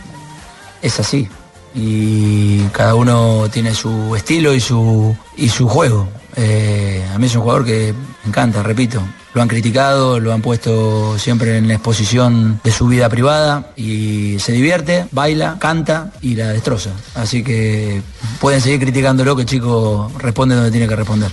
[0.82, 1.26] es así.
[1.74, 6.08] Y cada uno tiene su estilo y su, y su juego.
[6.36, 9.02] Eh, a mí es un jugador que me encanta, repito.
[9.34, 14.38] Lo han criticado, lo han puesto siempre en la exposición de su vida privada y
[14.38, 16.90] se divierte, baila, canta y la destroza.
[17.14, 18.02] Así que
[18.40, 21.30] pueden seguir criticándolo que el chico responde donde tiene que responder.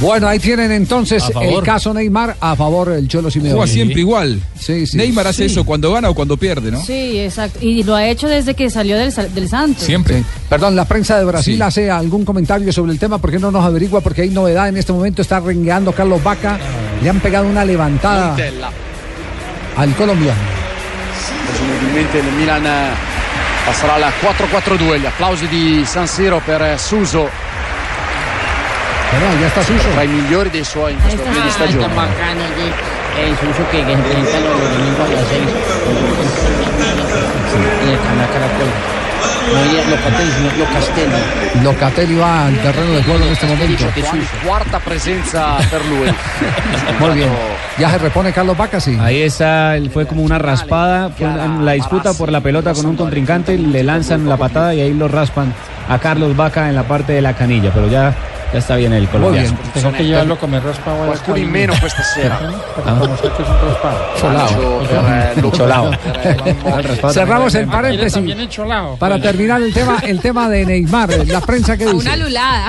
[0.00, 3.54] Bueno, ahí tienen entonces A el caso Neymar a favor del Cholo Simeone.
[3.56, 4.40] Juega siempre igual.
[4.58, 4.96] Sí, sí.
[4.96, 5.52] Neymar hace Sí.
[5.52, 6.80] eso cuando gana o cuando pierde, ¿no?
[6.84, 7.58] Sí, exacto.
[7.60, 9.82] Y lo ha hecho desde que salió del, del Santos.
[9.84, 9.94] Sí.
[10.48, 11.62] Perdón, la prensa de Brasil Sí.
[11.62, 14.00] hace algún comentario sobre el tema, ¿por qué no nos averigua?
[14.00, 16.58] Porque hay novedad en este momento, está rengueando Carlos Vaca,
[17.02, 18.36] le han pegado una levantada
[19.76, 20.38] al colombiano.
[21.48, 22.90] Presumibilmente il Milan eh,
[23.66, 25.00] passerà al 4-4-2.
[25.00, 26.78] Gli applausi di San Siro per eh,
[29.10, 29.40] Suso.
[29.40, 29.88] ya está Suso.
[29.90, 31.86] Tra i migliori dei suoi in questo fine di stagione.
[31.86, 32.42] Tan bacano
[33.18, 35.48] el Suso que, que se presenta los domingos a las seis.
[37.84, 38.98] Y el canal Caracol.
[39.88, 41.62] Locatelli, sino Locastelli.
[41.62, 43.84] Locatelli va al terreno de juego en este momento.
[44.44, 46.12] Quarta presenza per lui.
[47.00, 47.67] Muy bien.
[47.78, 48.98] Ya se repone Carlos Vaca, sí.
[49.00, 52.96] Ahí está, fue como una raspada, fue en la disputa por la pelota con un
[52.96, 55.54] contrincante, le lanzan la patada y ahí lo raspan
[55.88, 58.14] a Carlos Vaca en la parte de la canilla, pero ya,
[58.52, 59.56] ya está bien el colombiano.
[59.72, 62.38] Tengo que llevarlo a comer raspado a la Qualcuno in meno questa sera.
[62.84, 64.82] Raspado.
[65.40, 65.56] Luca.
[65.56, 65.90] Cholao.
[67.12, 68.16] Cerramos el paréntesis.
[68.16, 68.96] el cholao.
[68.96, 71.96] Para terminar el tema, el tema de Neymar, la prensa que dice.
[71.96, 72.68] Una lulada.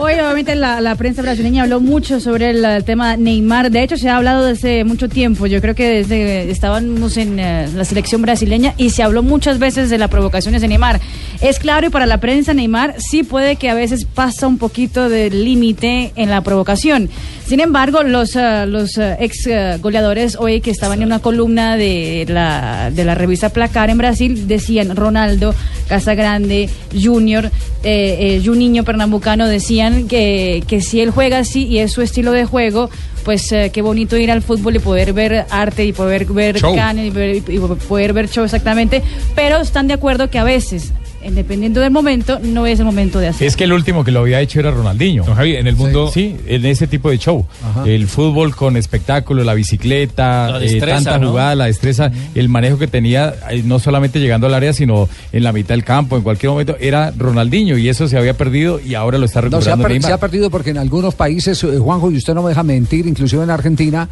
[0.00, 3.70] Hoy obviamente la, la prensa brasileña habló mucho sobre el, eh, tema Neymar.
[3.70, 5.46] De hecho, se ha hablado desde mucho tiempo.
[5.46, 9.90] Yo creo que desde estábamos en eh, la selección brasileña y se habló muchas veces
[9.90, 11.00] de las provocaciones de Neymar.
[11.40, 15.08] Es claro y para la prensa Neymar sí puede que a veces pasa un poquito
[15.08, 17.08] del límite en la provocación.
[17.46, 21.76] Sin embargo, los, eh, los eh, ex eh, goleadores hoy que estaban en una columna
[21.76, 25.54] de la, de la revista Placar en Brasil decían Ronaldo,
[25.88, 27.50] Casagrande, Junior,
[27.84, 32.32] eh, eh, Juninho Pernambucano decían que, que si él juega así y es su estilo
[32.32, 32.90] de juego,
[33.28, 36.74] pues eh, qué bonito ir al fútbol y poder ver arte y poder ver Show.
[36.74, 39.02] can y, y poder ver show exactamente,
[39.34, 40.94] pero están de acuerdo que a veces,
[41.30, 43.46] dependiendo del momento, no es el momento de hacer.
[43.46, 45.24] Es que el último que lo había hecho era Ronaldinho.
[45.40, 46.10] en el mundo.
[46.12, 47.46] Sí, en ese tipo de show.
[47.64, 47.84] Ajá.
[47.86, 51.28] El fútbol con espectáculo, la bicicleta, La eh, tanta ¿no?
[51.30, 55.42] jugada, la destreza, el manejo que tenía, eh, no solamente llegando al área, sino en
[55.44, 58.94] la mitad del campo, en cualquier momento, era Ronaldinho y eso se había perdido y
[58.94, 60.08] ahora lo está No, se ha, recuperando per- Neymar.
[60.10, 63.06] se ha perdido porque en algunos países, eh, Juanjo, y usted no me deja mentir,
[63.06, 64.08] inclusive en Argentina,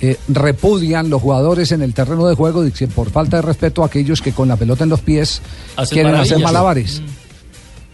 [0.00, 4.22] eh, repudian los jugadores en el terreno de juego por falta de respeto a aquellos
[4.22, 5.42] que con la pelota en los pies
[5.76, 7.02] Hacen quieren hacer malabares.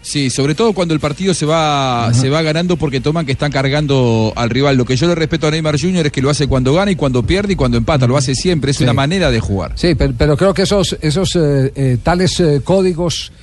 [0.01, 3.51] Sí, sobre todo cuando el partido se va, se va ganando porque toman que están
[3.51, 4.77] cargando al rival.
[4.77, 6.05] Lo que yo le respeto a Neymar Jr.
[6.05, 8.07] es que lo hace cuando gana y cuando pierde y cuando empata.
[8.07, 8.83] Lo hace siempre, es Sí.
[8.85, 9.73] una manera de jugar.
[9.75, 13.33] Sí, pero, pero creo que esos, esos eh, eh, tales eh, códigos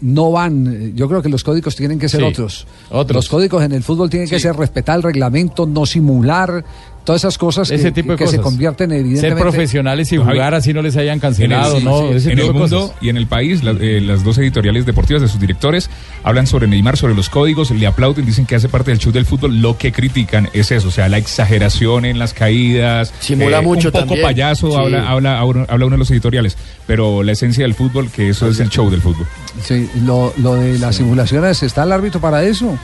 [0.00, 0.96] no van.
[0.96, 2.66] Yo creo que los códigos tienen que ser Sí, otros.
[2.90, 3.14] otros.
[3.14, 6.64] Los códigos en el fútbol tienen que ser respetar el reglamento, no simular,
[7.04, 9.40] todas esas cosas Ese que, tipo de que se convierten Ser evidentemente.
[9.42, 12.10] profesionales y jugar así no les hayan cancelado, en el, ¿no?
[12.10, 12.96] Ese en tipo el mundo cosas.
[13.00, 15.88] y en el país, la- eh, las dos editoriales deportivas de sus directores
[16.22, 19.24] hablan sobre Neymar, sobre los códigos, le aplauden, dicen que hace parte del show del
[19.26, 19.60] fútbol.
[19.62, 23.12] Lo que critican es eso, o sea, la exageración en las caídas.
[23.20, 24.22] Simula mucho Un poco también.
[24.22, 24.76] payaso, Sí.
[24.76, 26.56] habla, habla, habla uno de los editoriales.
[26.86, 29.26] Pero la esencia del fútbol, que eso es el show del fútbol.
[29.62, 32.76] Sí, lo, lo de las simulaciones, ¿está el árbitro para eso?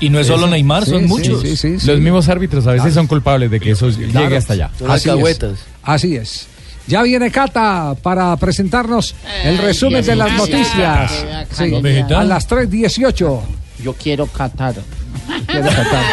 [0.00, 1.42] Y no es solo Neymar, son Sí, muchos.
[1.42, 1.86] sí, sí, sí.
[1.86, 4.24] Los mismos árbitros a veces son culpables de que eso Claro.
[4.26, 4.70] llegue hasta allá.
[4.88, 5.38] Así es.
[5.82, 6.46] Así es.
[6.86, 11.12] Ya viene Cata para presentarnos el resumen de las noticias.
[12.14, 13.40] A las 3.18.
[13.82, 14.74] Yo quiero catar.
[15.46, 16.04] Quiere catar.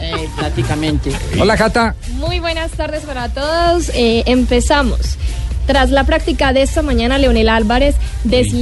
[0.00, 1.10] Eh, prácticamente.
[1.40, 1.94] Hola, Cata.
[2.14, 3.90] Muy buenas tardes para todos.
[3.94, 5.00] Eh, empezamos.
[5.66, 7.96] Tras la práctica de esta mañana, Leonel Álvarez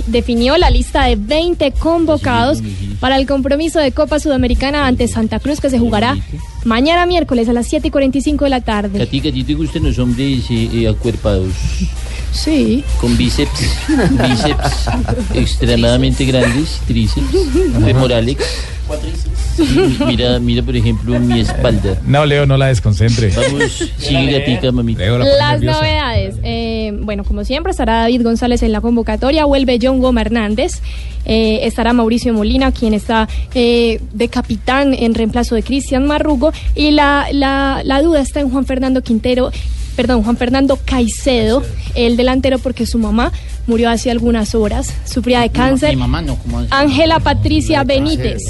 [0.06, 2.62] definió la lista de 20 convocados
[3.00, 6.16] para el compromiso de Copa Sudamericana ante Santa Cruz que se jugará
[6.64, 9.06] mañana miércoles a las 7 y 45 de la ¿A tarde.
[9.06, 11.52] ti, que a ti te gustan los hombres eh, eh, acuerpados?
[12.32, 12.82] Sí.
[13.00, 13.50] Con bíceps,
[13.88, 14.88] bíceps
[15.34, 17.26] extremadamente grandes, tríceps,
[17.84, 18.36] femorales.
[20.06, 21.98] Mira, mira, por ejemplo, mi espalda.
[22.06, 23.30] No, Leo, no la desconcentre.
[23.36, 25.04] Vamos, sigue gatica, mamita.
[25.04, 26.36] Las novedades.
[26.42, 29.44] eh, bueno, como siempre, estará David González en la convocatoria.
[29.44, 30.80] Vuelve John Goma Hernández.
[31.24, 36.52] eh, estará Mauricio Molina, quien está eh, de capitán en reemplazo de Cristian Marrugo.
[36.74, 39.50] Y la, la, la duda está en Juan Fernando Quintero.
[39.96, 41.62] Perdón, Juan Fernando Caicedo,
[41.94, 43.32] el delantero, porque su mamá
[43.66, 45.90] murió hace algunas horas, sufría de cáncer.
[45.90, 48.42] Mi mamá no, como Ángela Patricia Benítez.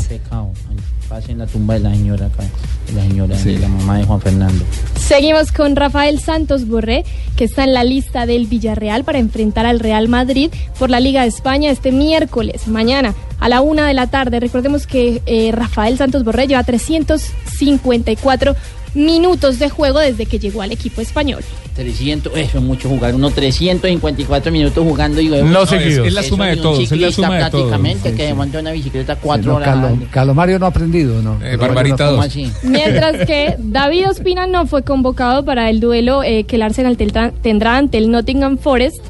[1.08, 2.44] Pasen la tumba de la señora acá,
[2.86, 4.64] de la señora, de la mamá de Juan Fernando.
[4.98, 7.04] Seguimos con Rafael Santos Borré,
[7.36, 11.22] que está en la lista del Villarreal para enfrentar al Real Madrid por la Liga
[11.22, 14.40] de España este miércoles, mañana, a la una de la tarde.
[14.40, 18.56] Recordemos que eh, Rafael Santos Borré lleva 354
[18.94, 21.42] minutos de juego desde que llegó al equipo español.
[21.74, 26.06] 300, eso es mucho jugar, unos 354 minutos jugando y No Eso seguidos.
[26.06, 27.50] es la suma de un todos, es la ciclista suma de todos.
[27.70, 28.34] prácticamente Sí, que sí.
[28.34, 29.68] monta una bicicleta cuatro Sí, no, horas.
[29.68, 31.38] Carlo, Carlo Mario no ha aprendido, ¿no?
[31.44, 32.26] Eh, barbarita ¿Cómo dos.
[32.26, 32.48] así?
[32.62, 37.76] Mientras que David Ospina no fue convocado para el duelo eh, que el Arsenal tendrá
[37.76, 39.00] ante el Nottingham Forest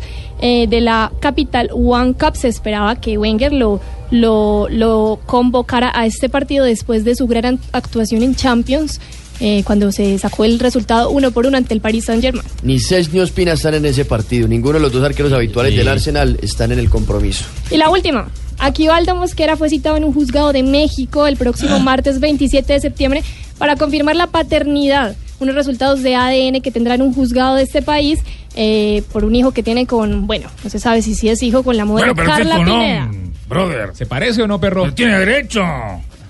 [0.40, 2.34] eh, de la capital One Cup.
[2.36, 3.78] Se esperaba que Wenger lo,
[4.10, 9.00] lo, lo convocara a este partido después de su gran actuación en Champions,
[9.46, 12.46] eh, cuando se sacó el resultado uno por uno ante el Paris Saint-Germain.
[12.62, 14.48] Ni Cesc ni Ospina están en ese partido.
[14.48, 15.78] Ninguno de los dos arqueros habituales Sí.
[15.78, 17.44] del Arsenal están en el compromiso.
[17.70, 18.28] Y la última.
[18.58, 23.22] Aquivaldo Mosquera fue citado en un juzgado de México el próximo martes 27 de septiembre
[23.58, 25.14] para confirmar la paternidad.
[25.40, 28.20] Unos resultados de ADN que tendrán un juzgado de este país
[28.56, 31.62] eh, por un hijo que tiene con, bueno, no se sabe si sí es hijo
[31.64, 33.06] con la modelo Bueno, Carla Pineda.
[33.06, 33.24] no.
[33.48, 33.90] Brother.
[33.94, 34.90] ¿Se parece o no, perro?
[34.94, 35.60] Tiene derecho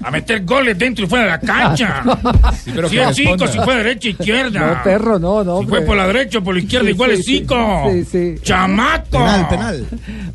[0.05, 2.03] a meter goles dentro y fuera de la cancha.
[2.65, 3.47] Sí, pero si es corresponda.
[3.47, 4.61] cinco, si fue derecha izquierda.
[4.77, 5.61] No, perro, no, no.
[5.61, 7.89] Si fue por la derecha o por la izquierda, Sí, igual sí, es sí, cinco.
[7.91, 8.35] sí, sí.
[8.43, 9.11] ¡Chamaco!
[9.11, 9.87] Penal, penal.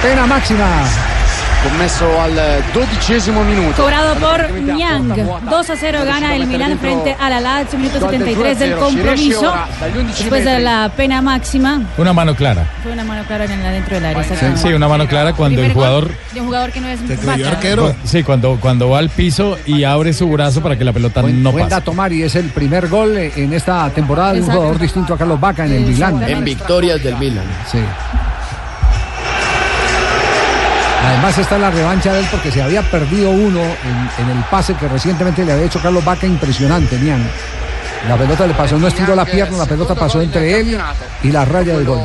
[0.00, 1.17] Pena máxima.
[1.62, 2.32] Commesso al
[2.72, 5.08] dodicesimo minuto Cobrado por Niang.
[5.08, 5.50] porta vuota.
[5.50, 8.70] 2 a 0 gana el Milan frente a la Lazio, minuto Gol del 73 del
[8.70, 8.90] 2 a 0.
[8.90, 9.50] Si riesce compromiso.
[9.52, 12.64] ora dagli 11 Después de la pena máxima, Una mano clara.
[12.82, 14.56] fue una mano clara en la dentro del área.
[14.56, 16.10] Sí, una mano clara cuando el jugador...
[16.32, 17.00] De un jugador que no es
[17.46, 17.94] arquero.
[18.04, 21.42] Sí, cuando, cuando va al piso y abre su brazo para que la pelota Buen,
[21.42, 21.74] no buen pase.
[21.74, 22.22] dato, Mari.
[22.22, 25.72] Es el primer gol en esta temporada de un jugador distinto a Carlos Vaca en
[25.72, 26.22] el Milan.
[26.22, 27.44] En victorias del Milan.
[27.70, 27.78] Sí.
[31.08, 34.86] Además está la revancha de él porque se había perdido uno en, el pase que
[34.88, 37.26] recientemente le había hecho Carlos Vaca impresionante, Nian.
[38.06, 40.78] La pelota le pasó, no estiró la pierna, la pelota pasó entre él
[41.22, 41.98] y la raya del gol.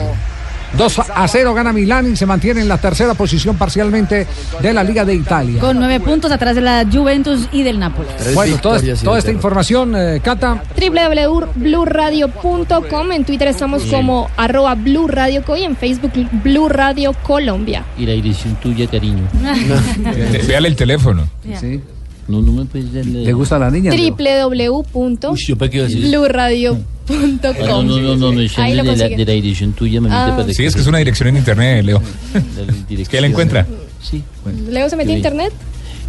[0.77, 4.25] 2 a 0 gana Milán y se mantiene en la tercera posición parcialmente
[4.61, 5.59] de la Liga de Italia.
[5.59, 8.33] Con nueve puntos atrás de la Juventus y del Nápoles.
[8.33, 13.11] Bueno, toda, toda esta información, eh, Cata, www.bluradio.com.
[13.11, 16.11] En Twitter estamos como arroba Blue Radio Co y en Facebook
[16.43, 17.83] Blue Radio Colombia.
[17.97, 19.23] Y la dirección tuya, cariño.
[20.47, 21.27] Véale el teléfono.
[21.59, 21.81] sí.
[22.27, 23.91] No, no me puedes dar la- ¿le gusta la niña?
[23.91, 26.83] Www.bluradio.com.
[27.09, 30.37] No, no, no, no, no, de lo la, de la dirección tuya, mamita, Ah.
[30.37, 32.01] para Sí, es que es una dirección en internet, Leo.
[32.89, 33.67] Es que la encuentra.
[34.01, 34.23] Sí.
[34.69, 35.51] Leo se metió a internet.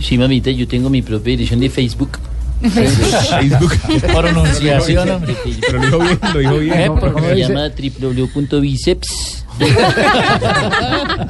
[0.00, 2.18] Sí, mamita, yo tengo mi propia dirección de Facebook.
[2.62, 3.72] Facebook.
[4.14, 5.34] Pronunciación, hombre.
[5.60, 6.74] Pero lo dijo bien, lo dijo bien.
[6.80, 9.43] Eh, ¿cómo porque se llama www.biceps.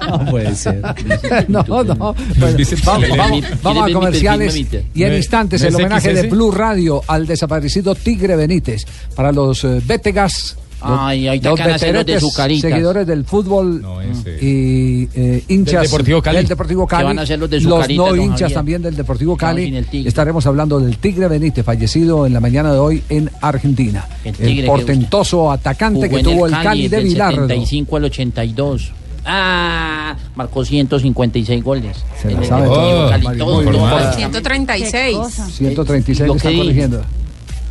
[0.08, 0.82] No puede ser.
[1.48, 2.14] No, no.
[2.56, 6.22] Bíceps vamos, vamos- ¿Quiere vamos a comerciales y en ¿No es- instantes el homenaje de?
[6.28, 10.56] Blue Radio al desaparecido Tigre Benítez para los eh, Betegas.
[10.88, 12.70] Los- Ay, hacer los de veteretes Zucaritas.
[12.70, 14.38] seguidores del fútbol No, ese.
[14.40, 16.36] y eh, hinchas Del Deportivo Cali.
[16.38, 18.52] del Deportivo Cali, Que van a ser los de los Zucaritas, no hinchas Javier.
[18.54, 19.84] también del Deportivo Cali.
[20.06, 24.06] Estaremos hablando del Tigre Benítez, fallecido en la mañana de hoy en Argentina.
[24.24, 27.42] El El, portentoso atacante Jugó que tuvo el Cali de del Bilardo.
[27.48, 28.92] 75 al 82.
[29.26, 31.96] Ah, marcó 156 goles.
[32.20, 33.94] Se la En el sabe Deportivo todo, Cali, todo, todo, informado.
[33.96, 34.18] básicamente.
[34.40, 35.16] 136.
[35.54, 37.02] 136 Lo le está que di- corrigiendo.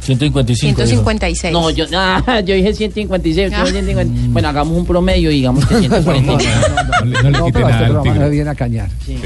[0.03, 0.85] 155.
[0.85, 1.53] 156.
[1.53, 3.47] No, yo, ah, yo dije 156.
[3.47, 3.65] usted Ah.
[3.65, 4.27] 150.
[4.33, 6.55] Bueno, hagamos un promedio y digamos que 146.
[7.05, 8.89] No le, no pero este programa viene a cañar.
[9.05, 9.19] Sí.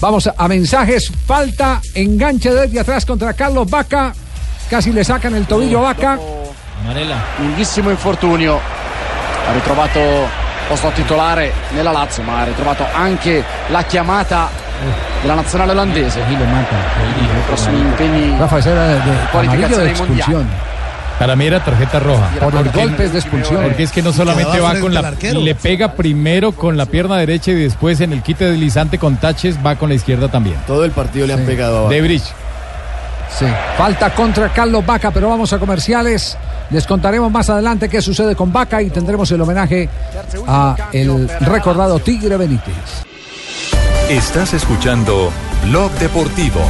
[0.00, 1.10] Vamos a, a mensajes.
[1.26, 4.14] Falta enganche desde atrás contra Carlos Vaca.
[4.68, 6.18] Casi le sacan el tobillo a Vaca.
[6.82, 7.16] Amarela.
[7.38, 8.58] lunghissimo infortunio
[9.46, 10.00] ha ritrovato
[10.68, 14.48] posto titolare nella Lazio, ma ha ritrovato anche la chiamata
[15.22, 16.20] della nazionale olandese.
[16.20, 16.36] I
[17.46, 20.46] prossimi impegni Rafa, esa era de, de expulsión.
[21.18, 22.28] Para mí era tarjeta roja.
[22.40, 23.62] Por el Porque- golpe de expulsión.
[23.62, 25.00] Porque es que no solamente va con la...
[25.00, 25.40] arquero.
[25.40, 29.56] Le pega primero con la pierna derecha y después en el quite deslizante con taches
[29.64, 30.56] va con la izquierda también.
[30.66, 31.90] Todo el partido le han pegado abajo.
[31.92, 32.24] De Bridge.
[33.38, 33.46] Sí.
[33.78, 36.36] Falta contra Carlos Vaca, pero vamos a comerciales.
[36.70, 39.88] Les contaremos más adelante qué sucede con Vaca y tendremos el homenaje
[40.48, 43.04] a el recordado Tigre Benítez.
[44.08, 45.32] Estás escuchando
[45.64, 46.60] Blog Deportivo.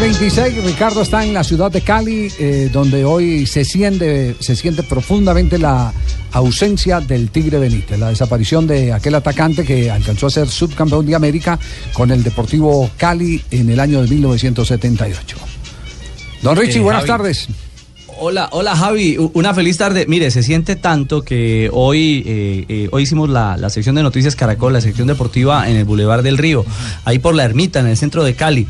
[0.00, 4.82] veintiséis, Ricardo está en la ciudad de Cali, eh, donde hoy se siente, se siente
[4.82, 5.92] profundamente la
[6.32, 11.14] ausencia del Tigre Benítez, la desaparición de aquel atacante que alcanzó a ser subcampeón de
[11.14, 11.58] América
[11.92, 15.36] con el Deportivo Cali en el año de 1978.
[16.42, 17.08] Don Richie, Eh, buenas Javi.
[17.08, 17.48] tardes.
[18.20, 20.04] Hola, hola Javi, una feliz tarde.
[20.08, 24.34] Mire, se siente tanto que hoy, eh, eh, hoy hicimos la, la sección de Noticias
[24.34, 26.64] Caracol, la sección deportiva en el Boulevard del Río,
[27.04, 28.66] ahí por la ermita, en el centro de Cali.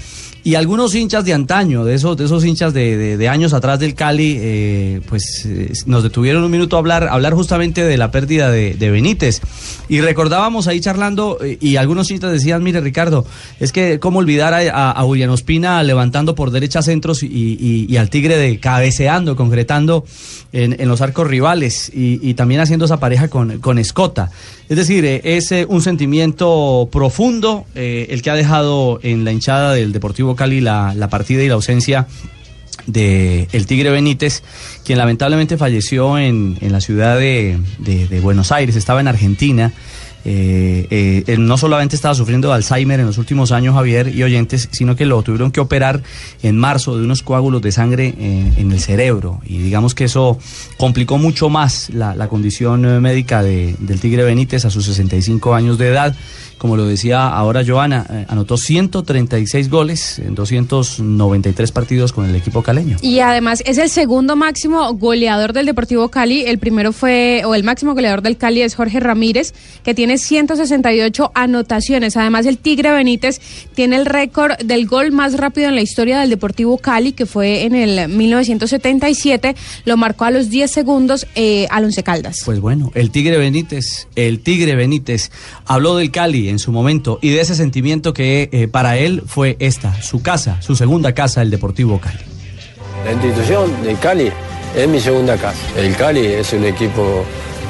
[0.48, 4.38] Y algunos hinchas de antaño, de esos, de esos hinchas de, años atrás del Cali,
[4.40, 8.72] eh, pues eh, nos detuvieron un minuto a hablar, hablar justamente de la pérdida de,
[8.90, 9.42] Benítez.
[9.90, 13.26] Y recordábamos ahí charlando, eh, y algunos hinchas decían, mire Ricardo,
[13.60, 17.26] es que cómo olvidar a, a, a Ospina levantando por derecha centros y,
[17.86, 20.06] y- al Tigre de cabeceando, concretando
[20.54, 24.30] en, en los arcos rivales y, y también haciendo esa pareja con, con Escota.
[24.70, 30.36] Es decir, es un sentimiento profundo el que ha dejado en la hinchada del Deportivo
[30.38, 32.06] Cali la, la partida y la ausencia
[32.86, 34.42] de el Tigre Benítez,
[34.84, 39.72] quien lamentablemente falleció en, en la ciudad de, de- Buenos Aires, estaba en Argentina.
[40.24, 44.68] Eh, eh, no solamente estaba sufriendo de Alzheimer en los últimos años, Javier y oyentes,
[44.72, 46.02] sino que lo tuvieron que operar
[46.42, 49.40] en marzo de unos coágulos de sangre eh, en el cerebro.
[49.46, 50.38] Y digamos que eso
[50.76, 55.78] complicó mucho más la, la condición médica de- del Tigre Benítez a sus 65 años
[55.78, 56.14] de edad.
[56.58, 62.62] Como lo decía ahora Joana, eh, anotó 136 goles en 293 partidos con el equipo
[62.62, 62.96] caleño.
[63.00, 66.42] Y además es el segundo máximo goleador del Deportivo Cali.
[66.42, 69.54] El primero fue, o el máximo goleador del Cali es Jorge Ramírez,
[69.84, 72.16] que tiene 168 anotaciones.
[72.16, 73.40] Además, el Tigre Benítez
[73.74, 77.62] tiene el récord del gol más rápido en la historia del Deportivo Cali, que fue
[77.62, 79.54] en el 1977.
[79.84, 82.42] Lo marcó a los 10 segundos eh, al Once Caldas.
[82.44, 85.30] Pues bueno, el Tigre Benítez, el Tigre Benítez
[85.66, 89.56] habló del Cali en su momento y de ese sentimiento que eh, para él fue
[89.58, 92.18] esta, su casa, su segunda casa, el Deportivo Cali.
[93.04, 94.30] La institución del Cali
[94.76, 95.58] es mi segunda casa.
[95.76, 97.24] El Cali es un equipo,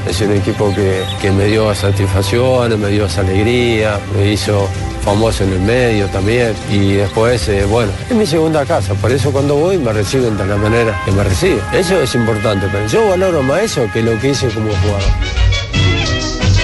[0.08, 4.68] es un equipo que, que me dio satisfacción, me dio esa alegría, me hizo
[5.08, 6.54] famoso en el medio también.
[6.70, 8.94] Y después, eh, bueno, es mi segunda casa.
[8.94, 11.60] Por eso cuando voy me reciben de la manera que me reciben.
[11.72, 15.57] Eso es importante, pero yo valoro más eso que lo que hice como jugador.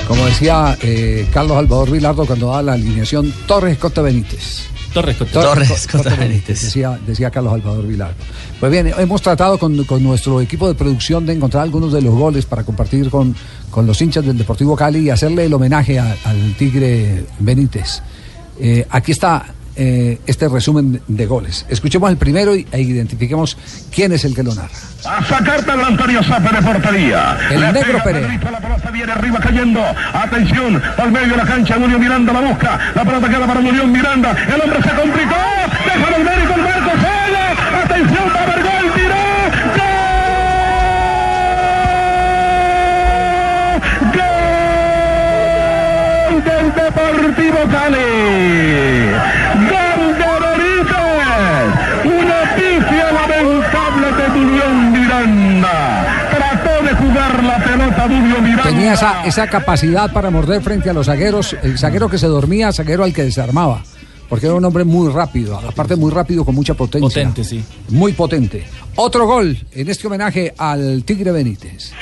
[0.07, 4.64] Como decía eh, Carlos Salvador Vilardo cuando daba la alineación Torres Costa Benítez.
[4.92, 6.62] Torres Torres, Torres Co- Costa Benítez.
[6.62, 8.14] Decía, decía Carlos Salvador Vilardo.
[8.61, 12.14] Pues bien, hemos tratado con, con nuestro equipo de producción de encontrar algunos de los
[12.14, 13.34] goles para compartir con,
[13.70, 18.02] con los hinchas del Deportivo Cali y hacerle el homenaje a- al Tigre Benítez.
[18.61, 19.46] Eh, aquí está
[19.77, 21.66] eh, este resumen de goles.
[21.68, 23.57] Escuchemos el primero y, e identifiquemos
[23.93, 24.70] quién es el que lo narra.
[25.05, 27.37] A sacar Pedro Antonio Zape de portería.
[27.51, 27.99] El Le negro.
[28.05, 29.81] Pedrito, La pelota viene arriba cayendo.
[30.12, 32.93] Atención, al medio de la cancha, Julio Miranda la busca.
[32.95, 34.31] La pelota queda para Julio Miranda.
[34.33, 35.37] El hombre se complicó.
[35.85, 37.39] Deja el mérito, el marco solo.
[37.85, 39.25] Atención, va a haber gol, tiró.
[46.25, 46.45] ¡Gol!
[46.45, 49.03] del Deportivo Cali.
[58.62, 62.72] Tenía esa, esa capacidad para morder frente a los zagueros, el zaguero que se dormía,
[62.72, 63.82] zaguero al que desarmaba.
[64.28, 67.09] Porque era un hombre muy rápido, aparte muy rápido con mucha potencia.
[67.09, 67.62] Potente, sí.
[67.88, 68.64] Muy potente.
[68.96, 71.92] Otro gol en este homenaje al Tigre Benítez.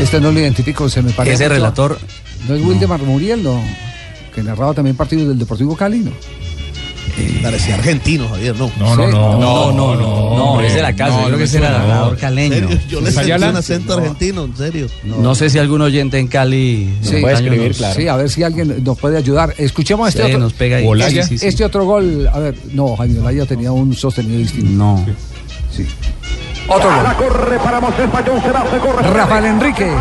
[0.00, 1.34] Este no lo identifico, se me parece.
[1.34, 1.98] Ese mucho- relator-
[2.48, 3.60] No es Wildemar Muriel, no.
[4.34, 6.10] Que narraba también partidos del Deportivo Cali, ¿no?
[7.42, 8.70] Parecía argentino, Javier, no.
[8.78, 9.38] No, no, no.
[9.40, 12.68] No, no, no, no, es de la casa, yo creo que ese era narrador caleño.
[12.90, 14.86] Yo le sentí un acento argentino, en serio.
[15.04, 17.94] No sé si algún oyente en Cali nos Sí, puede escribir, claro.
[17.98, 19.54] Sí, a ver si alguien nos puede ayudar.
[19.56, 20.40] Escuchemos este Sí, otro.
[20.40, 20.86] nos pega ahí.
[20.86, 21.46] Este, Sí, sí, sí.
[21.46, 24.70] este otro gol, a ver, no, Jaime Olaya tenía un sostenido distinto.
[24.72, 25.06] No.
[25.74, 25.86] Sí.
[26.68, 27.28] Otro La gol.
[27.28, 29.02] corre para Moisés Payón, se va, se corre.
[29.10, 29.92] Rafael Enrique.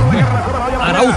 [0.82, 1.14] Araujo.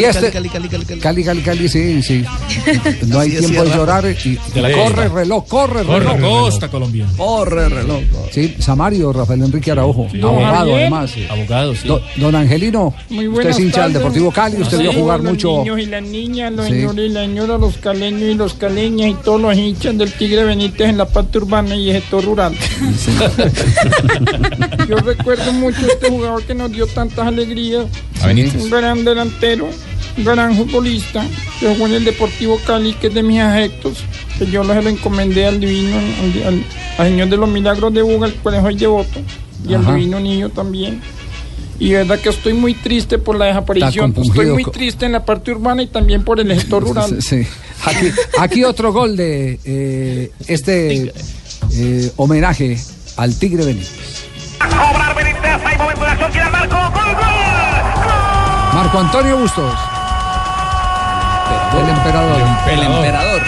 [0.00, 2.24] Y este, Cali, Cali, Cali, Cali, Cali, sí, sí.
[3.06, 4.04] No hay tiempo de llorar.
[4.24, 5.08] Y, De la corre costa.
[5.08, 6.40] reloj, corre Corre, reloj.
[6.44, 7.10] costa colombiana.
[7.16, 8.02] Corre reloj.
[8.30, 10.20] Sí, Samario, Rafael Enrique Araujo, Sí.
[10.20, 11.12] abogado además.
[11.30, 11.88] Abogado, sí.
[11.88, 13.92] Do- don Angelino, Muy usted es hincha del.
[13.94, 15.58] Deportivo Cali, usted Sí, vio jugar los mucho.
[15.58, 16.72] niños y las niñas, los Sí.
[16.72, 20.44] señores y las señoras, los caleños y los caleñas y todos los hinchas del Tigre
[20.44, 22.54] Benítez en la parte urbana y el sector rural.
[24.88, 27.86] Yo recuerdo mucho este jugador que nos dio tantas alegrías.
[28.22, 28.28] A.
[28.30, 29.68] Un gran delantero,
[30.18, 31.24] gran futbolista
[31.60, 33.98] que jugó en el Deportivo Cali, que es de mis afectos,
[34.38, 36.64] que yo se lo encomendé al divino, al, al-
[36.98, 39.20] al Señor de los Milagros de Buga, al cual soy devoto,
[39.68, 41.00] y al divino niño también.
[41.78, 44.14] Y verdad que estoy muy triste por la desaparición.
[44.16, 47.20] Estoy muy triste en la parte urbana y también por el sector rural.
[47.22, 47.44] Sí.
[47.84, 48.06] Aquí,
[48.38, 51.12] aquí otro gol de eh, este
[51.72, 52.78] eh, homenaje
[53.16, 53.90] al Tigre Benítez.
[54.60, 54.68] El.
[58.74, 59.72] Marco Antonio Bustos.
[61.80, 62.42] El emperador.
[62.70, 63.42] El emperador.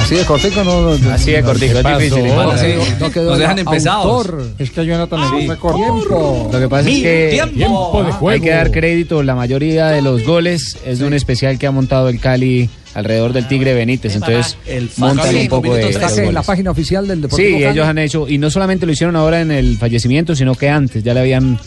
[0.00, 0.90] Así de cortico, no.
[1.12, 2.26] Así de cortico, ¿qué es difícil.
[2.28, 4.28] No, Nos quedó- no quedó el dejan empezados.
[4.56, 5.78] Es que Jonathan le gusta corto.
[5.78, 6.50] Tiempo.
[6.52, 8.28] Lo que pasa es que Tiempo de juego.
[8.30, 11.72] hay que dar crédito, la mayoría de los goles es de un especial que ha
[11.72, 14.56] montado el Cali alrededor del Tigre Benítez, entonces
[14.96, 17.64] montan un poco de, Está en la página oficial del Sí, Deportivo Cali.
[17.64, 21.02] ellos han hecho, y no solamente lo hicieron ahora en el fallecimiento, sino que antes
[21.02, 21.58] ya le habían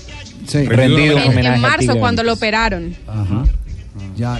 [0.53, 2.95] rendido En, homenaje en al marzo, cuando lo operaron.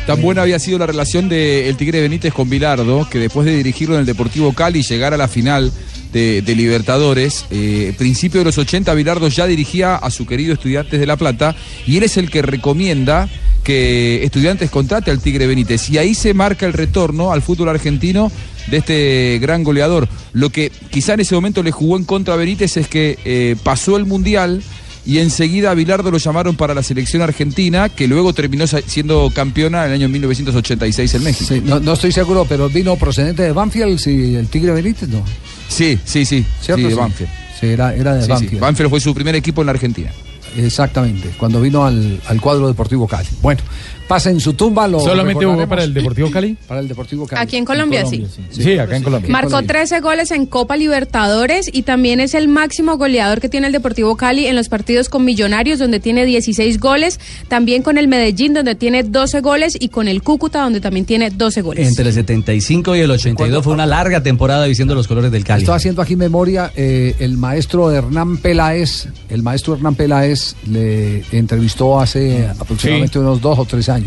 [0.05, 3.95] Tan buena había sido la relación del Tigre Benítez con Bilardo, que después de dirigirlo
[3.95, 5.71] en el Deportivo Cali y llegar a la final
[6.11, 10.99] de, de Libertadores, eh, principio de los 80, Bilardo ya dirigía a su querido Estudiantes
[10.99, 11.55] de La Plata
[11.85, 13.29] y él es el que recomienda
[13.63, 15.89] que Estudiantes contrate al Tigre Benítez.
[15.89, 18.31] Y ahí se marca el retorno al fútbol argentino
[18.67, 20.07] de este gran goleador.
[20.33, 23.55] Lo que quizá en ese momento le jugó en contra a Benítez es que eh,
[23.63, 24.61] pasó el Mundial
[25.05, 29.85] y enseguida a Bilardo lo llamaron para la selección argentina, que luego terminó siendo campeona
[29.85, 31.53] en el año 1986 en México.
[31.53, 35.23] Sí, no, no estoy seguro, pero vino procedente de Banfield, si el Tigre Benítez, no.
[35.67, 36.83] Sí, sí, sí, ¿Cierto?
[36.83, 36.95] sí, de.
[36.95, 37.31] Banfield.
[37.59, 38.31] Sí, era, era de Sí, sí.
[38.33, 38.59] Banfield.
[38.61, 40.11] Banfield fue su primer equipo en la Argentina.
[40.57, 43.27] Exactamente, cuando vino al, al cuadro Deportivo Cali.
[43.41, 43.61] Bueno,
[44.09, 44.87] pasa en su tumba.
[44.87, 46.57] Lo ¿Solamente jugó para el Deportivo Cali?
[46.67, 47.43] Para el Deportivo Cali.
[47.43, 48.25] Aquí en Colombia, sí.
[48.49, 49.29] Sí, acá en Colombia.
[49.31, 53.73] Marcó 13 goles en Copa Libertadores y también es el máximo goleador que tiene el
[53.73, 58.55] Deportivo Cali en los partidos con Millonarios, donde tiene 16 goles, también con el Medellín,
[58.55, 61.87] donde tiene 12 goles, y con el Cúcuta, donde también tiene 12 goles.
[61.87, 65.61] Entre el 75 y el 82 fue una larga temporada vistiendo los colores del Cali.
[65.61, 71.99] Estoy haciendo aquí memoria, eh, el maestro Hernán Peláez, el maestro Hernán Peláez le entrevistó
[71.99, 73.98] hace aproximadamente unos dos o tres años.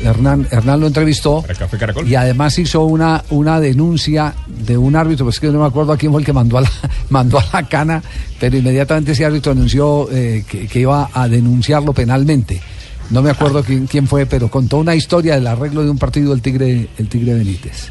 [0.00, 2.08] Hernán, Hernán lo entrevistó Café Caracol.
[2.08, 5.96] y además hizo una, una denuncia de un árbitro, pues que no me acuerdo a
[5.96, 6.70] quién fue el que mandó a la,
[7.10, 8.02] mandó a la cana,
[8.38, 12.60] pero inmediatamente ese árbitro anunció eh, que, que iba a denunciarlo penalmente.
[13.10, 16.30] No me acuerdo quién, quién fue, pero contó una historia del arreglo de un partido
[16.30, 17.90] del Tigre, el Tigre Benítez.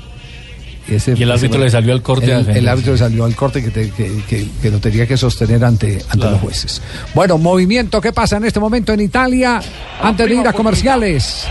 [0.96, 3.36] Ese- Y el árbitro ese- le salió al corte El, el árbitro le salió al
[3.36, 6.32] corte que, te- que- que- que lo tenía que sostener ante, ante Claro.
[6.32, 6.82] los jueces.
[7.14, 9.62] Bueno, movimiento que pasa en este momento en Italia
[10.02, 11.46] antes de ir a comerciales.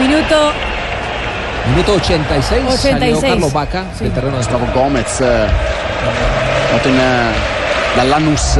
[0.00, 0.52] Minuto
[1.70, 3.32] Minuto 86, salió 86.
[3.32, 5.46] Carlos Vaca del terreno de Gustavo Gomez, eh,
[6.72, 7.30] noto in, eh,
[7.96, 8.58] dall'Anus.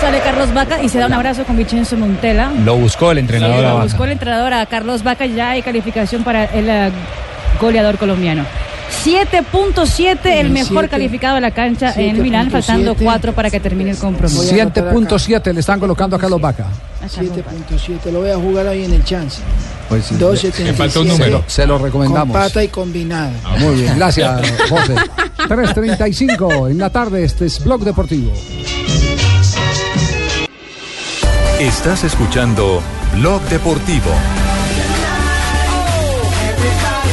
[0.00, 2.50] Sale Carlos Vaca y se da un abrazo con Vincenzo Montella.
[2.64, 3.58] Lo buscó el entrenador.
[3.58, 5.26] Sí, a lo buscó el entrenador a Carlos Vaca.
[5.26, 6.90] Ya hay calificación para el eh,
[7.60, 8.44] goleador colombiano.
[9.04, 10.88] 7.7, el mejor Siete.
[10.88, 13.04] calificado de la cancha en el Milán, faltando 7.7.
[13.04, 14.42] 4 para que termine el compromiso.
[14.42, 16.66] 7.7 le están colocando a Carlos Vaca.
[17.02, 19.40] 7.7, lo voy a jugar ahí en el chance.
[19.88, 20.16] Pues sí.
[20.16, 21.16] 2.77.
[21.16, 22.36] Se lo, se lo recomendamos.
[22.36, 23.32] Con pata y combinada.
[23.58, 24.94] Muy bien, gracias, José.
[25.48, 28.32] 3.35 en la tarde, este es Blog Deportivo.
[31.58, 32.82] Estás escuchando
[33.16, 34.10] Blog Deportivo.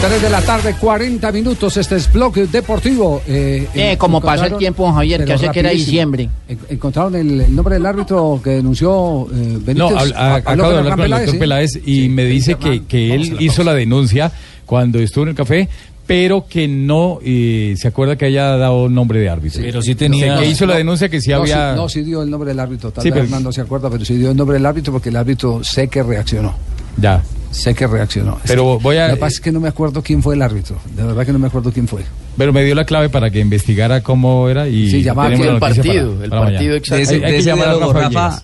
[0.02, 1.76] 3 de la tarde, 40 minutos.
[1.76, 3.22] Este es Bloque Deportivo.
[3.28, 6.30] Eh, Eh, como pasó el tiempo, don Javier, que hace que era diciembre.
[6.48, 9.76] En- Encontraron el, el nombre del árbitro que denunció eh, Benítez.
[9.76, 11.38] No, habl- a- Habló acabo de hablar con el doctor ¿sí?
[11.38, 14.32] Peláez y me dice que, que él hizo la denuncia
[14.66, 15.68] cuando estuvo en el café,
[16.06, 19.62] pero que no eh, se acuerda que haya dado nombre de árbitro.
[19.64, 21.72] Pero sí tenía- Que hizo la denuncia que sí no, había.
[21.74, 22.92] Sí, no, sí dio el nombre del árbitro.
[22.92, 24.94] Tal Sí, vez pero- Hernán no se acuerda, pero sí dio el nombre del árbitro
[24.94, 26.54] porque el árbitro sé que reaccionó.
[26.98, 27.22] Ya.
[27.52, 28.40] Sé que reaccionó.
[28.46, 30.36] Pero Es que- voy a- Lo que pasa es que no me acuerdo quién fue
[30.36, 30.78] el árbitro.
[30.96, 32.04] De verdad que no me acuerdo quién fue.
[32.38, 36.14] Pero me dio la clave para que investigara cómo era y Sí, llamaba el partido,
[36.14, 36.96] para- el para partido exacto.
[36.98, 38.44] De ese, Hay- hay de que ese llamar a diálogo, Rafa.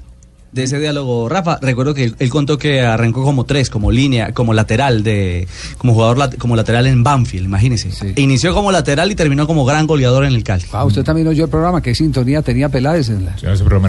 [0.54, 4.34] De ese diálogo, Rafa, recuerdo que él, él contó que arrancó como tres, como línea,
[4.34, 5.48] como lateral de,
[5.80, 8.14] como jugador lat- como lateral en Banfield, imagínese.
[8.18, 10.64] Inició como lateral y terminó como gran goleador en el Cali.
[10.72, 13.36] Ah, usted también oyó el programa, qué sintonía tenía Peláez en la...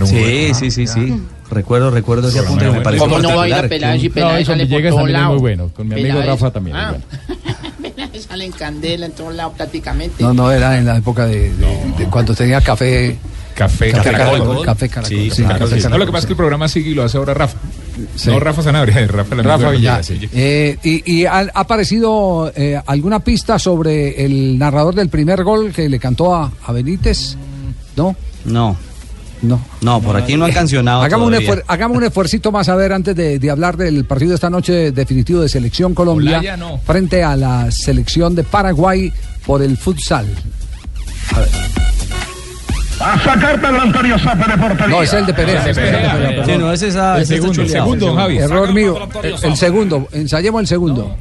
[0.06, 1.20] Sí, sí, sí, sí.
[1.50, 3.68] Recuerdo, recuerdo ese apunte que me pareció ¿Cómo no va a ir a.
[3.68, 5.28] Peláez y No, Peláez con sale por lados?
[5.32, 5.70] muy bueno.
[5.76, 6.96] Con mi amigo Peláez- Rafa también Ah.
[8.28, 10.22] sale en candela en todos lados prácticamente.
[10.24, 13.18] No, no, era en la época de, de- de cuando tenía café...
[13.54, 14.38] Café, Café Caracol.
[14.40, 14.66] Caracol.
[14.66, 15.16] Café Caracol.
[15.16, 15.88] Sí, sí, Caracol, Café sí.
[15.88, 17.56] No, lo que pasa es que el programa sigue y lo hace ahora Rafa.
[18.16, 18.30] Sí.
[18.30, 19.72] No Rafa Sanabria, Rafa, Rafa.
[20.32, 25.72] Eh, y, y ha, ha aparecido eh, alguna pista sobre el narrador del primer gol
[25.72, 27.36] que le cantó a, a Benítez?
[27.96, 28.16] ¿No?
[28.44, 28.76] No.
[29.42, 29.60] No.
[29.82, 31.02] No, por aquí no han cancionado.
[31.04, 34.30] Hagamos un, esfuer- hagamos un esfuercito más a ver antes de, de hablar del partido
[34.30, 36.78] de esta noche definitivo de Selección Colombia Olaya, no.
[36.78, 39.12] frente a la selección de Paraguay
[39.46, 40.26] por el futsal.
[41.34, 41.48] A ver.
[43.00, 44.86] A sacar Antonio Zape de portería.
[44.88, 45.66] No, es el de Perea.
[45.68, 48.38] Es Perea, Sí, no, ese es El segundo, el segundo, Javi.
[48.38, 49.08] Error mío.
[49.22, 50.08] El, el segundo.
[50.12, 51.16] Ensayemos el segundo.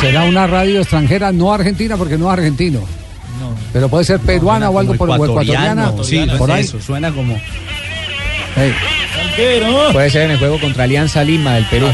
[0.00, 2.80] Será una radio extranjera, no argentina, porque no es argentino.
[3.72, 5.92] Pero puede ser peruana o algo por ecuatoriana.
[6.02, 6.62] Sí, por ahí.
[6.62, 7.38] eso, suena como...
[9.92, 11.86] Puede ser en el juego contra Alianza Lima del Perú.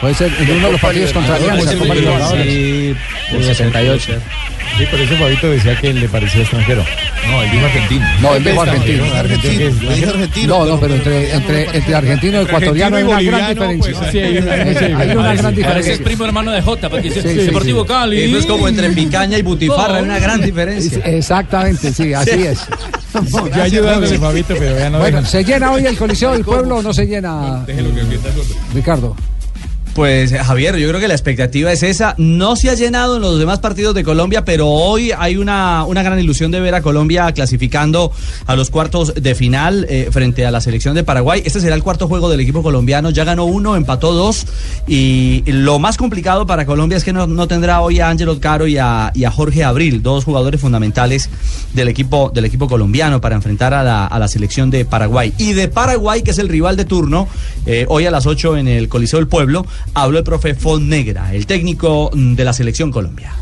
[0.00, 1.72] puede ser en uno de los partidos contra Alianza.
[2.42, 2.96] Sí,
[3.30, 4.12] el 78.
[4.80, 6.82] Sí, por eso Fabito decía que le parecía extranjero.
[7.28, 8.06] No, él dijo argentino.
[8.22, 9.04] No, él dijo argentino.
[9.14, 10.46] Argentino.
[10.58, 14.10] No, no, pero entre, entre, entre argentino y ecuatoriano hay una gran diferencia.
[14.10, 15.92] Sí, hay una- sí, Hay una gran Parece diferencia.
[15.92, 17.88] el primo hermano de Jota, porque sí, Deportivo sí.
[17.88, 18.22] Cali.
[18.24, 20.98] Eso es como entre picaña y butifarra, hay una gran diferencia.
[21.04, 22.60] Exactamente, sí, así es.
[23.54, 25.24] Yo ayudándole, Fabito, pero ya no Bueno.
[25.26, 27.66] ¿se llena hoy el Coliseo del Pueblo o no se llena,
[28.72, 29.14] Ricardo?
[29.94, 32.14] Pues Javier, yo creo que la expectativa es esa.
[32.16, 36.02] No se ha llenado en los demás partidos de Colombia, pero hoy hay una, una
[36.02, 38.12] gran ilusión de ver a Colombia clasificando
[38.46, 41.42] a los cuartos de final eh, frente a la selección de Paraguay.
[41.44, 43.10] Este será el cuarto juego del equipo colombiano.
[43.10, 44.46] Ya ganó uno, empató dos.
[44.86, 48.68] Y lo más complicado para Colombia es que no, no tendrá hoy a Ángelo Caro
[48.68, 51.28] y a, y a Jorge Abril, dos jugadores fundamentales
[51.74, 55.32] del equipo, del equipo colombiano para enfrentar a la, a la selección de Paraguay.
[55.36, 57.26] Y de Paraguay, que es el rival de turno,
[57.66, 61.46] eh, hoy a las 8 en el Coliseo del Pueblo, habló el profe Negra, el
[61.46, 63.32] técnico de la selección Colombia.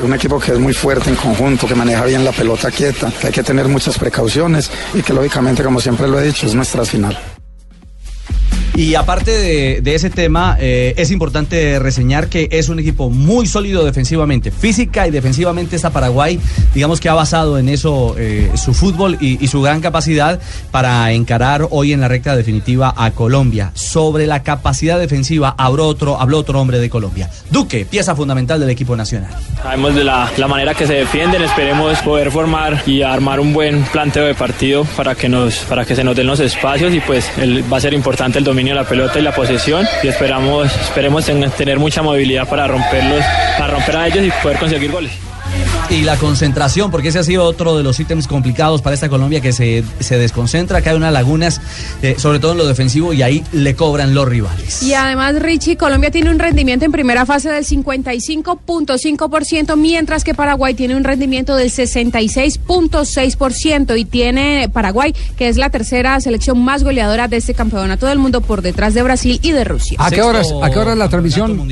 [0.00, 3.28] Un equipo que es muy fuerte en conjunto, que maneja bien la pelota quieta, que
[3.28, 6.84] hay que tener muchas precauciones y que lógicamente, como siempre lo he dicho, es nuestra
[6.84, 7.16] final.
[8.76, 9.30] Y aparte
[9.80, 14.50] de, ese tema, eh, es importante reseñar que es un equipo muy sólido defensivamente.
[14.50, 16.40] Física y defensivamente está Paraguay,
[16.74, 20.40] digamos que ha basado en eso eh, su fútbol y, su gran capacidad
[20.72, 23.70] para encarar hoy en la recta definitiva a Colombia.
[23.74, 27.30] Sobre la capacidad defensiva habló otro, habló otro hombre de Colombia.
[27.50, 29.30] Duque, pieza fundamental del equipo nacional.
[29.62, 33.84] Sabemos de la, la manera que se defienden, esperemos poder formar y armar un buen
[33.84, 37.30] planteo de partido para que, nos, para que se nos den los espacios y pues
[37.72, 41.78] va a ser importante el la pelota y la posesión y esperamos, esperemos ten- tener
[41.78, 43.22] mucha movilidad para romperlos,
[43.58, 45.12] para romper a ellos y poder conseguir goles.
[45.90, 49.40] Y la concentración, porque ese ha sido otro de los ítems complicados para esta Colombia
[49.40, 51.60] que se, se desconcentra, que hay unas lagunas,
[52.02, 54.82] eh, sobre todo en lo defensivo, y ahí le cobran los rivales.
[54.82, 60.72] Y además, Richie, Colombia tiene un rendimiento en primera fase del 55.5%, mientras que Paraguay
[60.74, 63.98] tiene un rendimiento del 66.6%.
[63.98, 68.40] Y tiene Paraguay, que es la tercera selección más goleadora de este campeonato del mundo
[68.40, 69.98] por detrás de Brasil y de Rusia.
[70.00, 71.68] ¿A qué horas, a qué hora es la transmisión?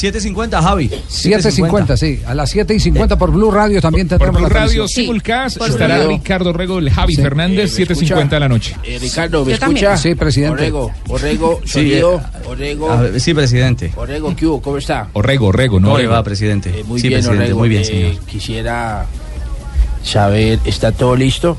[0.00, 0.88] 7.50, Javi.
[0.88, 2.20] 7.50, sí.
[2.26, 4.86] A las 7 y 50 por Blue Radio también Por tendremos Blue la Radio.
[4.88, 6.18] Simulcast por estará Blue Radio.
[6.18, 8.76] Ricardo Rego, el Javi Fernández, Eh, ¿me 7.50 de la noche.
[8.84, 9.84] Eh, Ricardo, ¿me Yo también.
[9.86, 9.96] escucha?
[10.02, 10.52] Sí, presidente.
[10.62, 12.90] Orrego, Orrego, Sí, sonido, eh, Orrego.
[12.92, 13.92] A ver, sí, presidente.
[13.96, 14.62] Orrego, ¿qué hubo?
[14.62, 15.08] ¿Cómo está?
[15.14, 16.70] Orrego, Orrego, no ¿Cómo le va, presidente?
[16.70, 17.58] Eh, muy sí, bien, presidente, Orrego.
[17.58, 18.18] muy bien, Eh, señor.
[18.26, 19.06] Quisiera
[20.04, 21.56] saber, ¿está todo listo?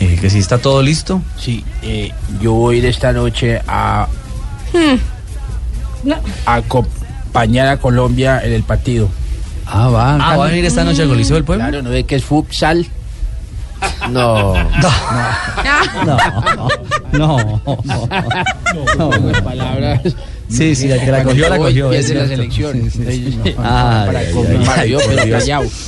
[0.00, 1.22] Eh, que si está todo listo.
[1.38, 2.10] Sí, eh,
[2.42, 4.08] yo voy a ir esta noche a,
[6.46, 9.08] a acompañar a Colombia en el partido.
[9.66, 10.14] Ah, va.
[10.20, 11.64] Ah, ¿va a ir esta noche al Coliseo del Pueblo?
[11.64, 12.86] Claro, ¿no ve que es futsal?
[14.10, 14.54] No.
[14.54, 14.90] No.
[17.12, 17.60] No.
[17.66, 19.10] No.
[19.10, 19.44] no.
[19.44, 20.00] palabras.
[20.48, 21.92] Sí, sí, el que la cogió, la cogió.
[21.92, 22.78] Es es de la selección.
[22.84, 24.06] No, Ah,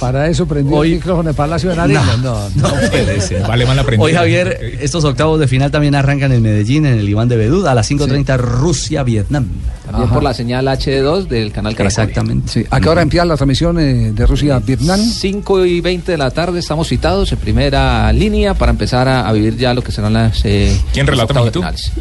[0.00, 1.98] para eso prendió Hoy- el micrófono de Palacio de Nariz.
[1.98, 3.42] No, No, No puede ser.
[3.48, 4.04] Vale, mal aprendido.
[4.06, 7.66] Hoy, Javier, estos octavos de final también arrancan en Medellín, en el Iván de Bedud,
[7.66, 9.46] a las 5.30 Rusia-Vietnam.
[9.90, 11.86] También por la señal HD2 del canal Caracol.
[12.02, 12.48] Exactamente.
[12.52, 12.64] Sí.
[12.70, 15.00] ¿A qué hora empieza la transmisión eh, de Rusia a Vietnam?
[15.00, 19.32] 5 y 20 de la tarde estamos citados en primera línea para empezar a, a
[19.32, 20.44] vivir ya lo que serán las.
[20.44, 21.92] eh, ¿Quién relata, finales.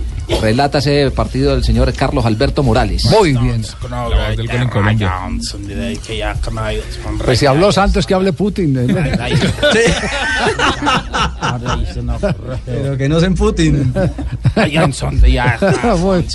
[0.42, 3.06] Relata ese partido del señor Carlos Alberto Morales.
[3.06, 3.64] Muy bien.
[3.64, 3.66] En.
[7.24, 8.76] Pues si habló Santos que hable Putin.
[8.78, 8.88] ¿eh?
[12.66, 13.94] Pero que no se Putin.
[15.98, 16.26] muy,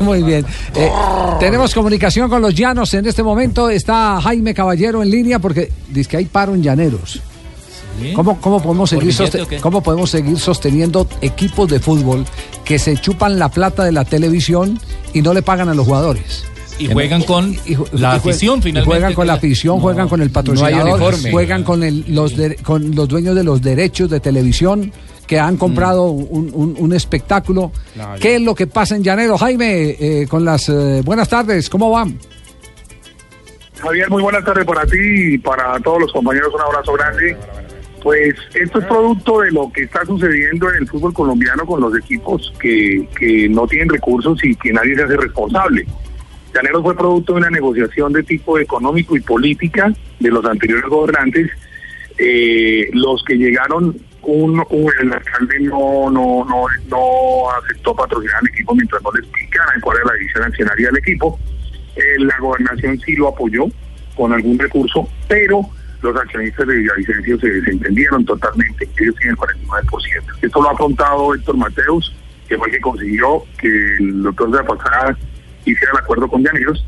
[0.00, 0.46] muy bien.
[0.74, 0.90] Eh,
[1.38, 2.92] tenemos comunicación con los llanos.
[2.94, 7.20] En este momento está Jaime Caballero en línea porque dice que hay paro en llaneros.
[8.14, 9.58] ¿Cómo, cómo podemos ¿Por seguir billete?
[9.60, 12.26] ¿Cómo podemos seguir sosteniendo equipos de fútbol
[12.64, 14.78] que se chupan la plata de la televisión
[15.14, 16.44] y no le pagan a los jugadores?
[16.78, 17.56] Y juegan con
[17.92, 18.84] la y afición finalmente.
[18.84, 21.30] Juegan con la afición, juegan con el patrocinador, uniforme.
[21.30, 24.92] juegan con, el- los de- con los dueños de los derechos de televisión
[25.26, 27.72] que han comprado un, un- un espectáculo.
[27.94, 28.20] Claro.
[28.20, 29.36] ¿Qué es lo que pasa en Llanero?
[29.38, 32.18] Jaime, eh, con las eh, buenas tardes, ¿cómo van?
[33.80, 34.96] Javier, muy buenas tardes para ti
[35.34, 36.52] y para todos los compañeros.
[36.54, 37.36] Un abrazo grande.
[38.02, 41.96] Pues esto es producto de lo que está sucediendo en el fútbol colombiano con los
[41.98, 45.84] equipos que, que no tienen recursos y que nadie se hace responsable.
[46.54, 51.50] Llaneros fue producto de una negociación de tipo económico y política de los anteriores gobernantes.
[52.16, 53.94] Eh, los que llegaron,
[54.26, 54.64] un,
[55.00, 59.98] el alcalde no, no, no, no aceptó patrocinar al equipo mientras no le explicaran cuál
[59.98, 61.38] era la división accionaria del equipo.
[61.94, 63.66] Eh, la gobernación sí lo apoyó
[64.16, 65.62] con algún recurso, pero
[66.02, 68.88] los accionistas de Villavicencio se desentendieron totalmente.
[68.98, 70.22] Ellos tienen el 49%.
[70.42, 72.14] Esto lo ha contado Héctor Mateus,
[72.48, 73.68] que fue el que consiguió que
[73.98, 75.18] el doctor de la pasada
[75.64, 76.84] hiciera el acuerdo con Llaneros.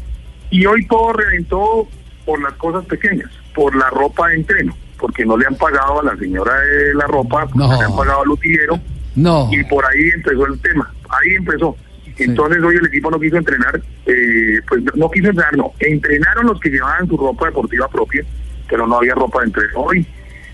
[0.50, 1.88] Y hoy todo reventó
[2.24, 6.04] por las cosas pequeñas, por la ropa de entreno, porque no le han pagado a
[6.04, 8.78] la señora de la ropa, porque no, le han pagado al utilero.
[9.16, 9.48] No.
[9.52, 11.76] Y por ahí empezó el tema, ahí empezó.
[12.18, 15.72] Entonces hoy el equipo no quiso entrenar, eh, pues no quiso entrenar, no.
[15.78, 18.24] Entrenaron los que llevaban su ropa deportiva propia,
[18.68, 20.06] pero no había ropa de entreno hoy.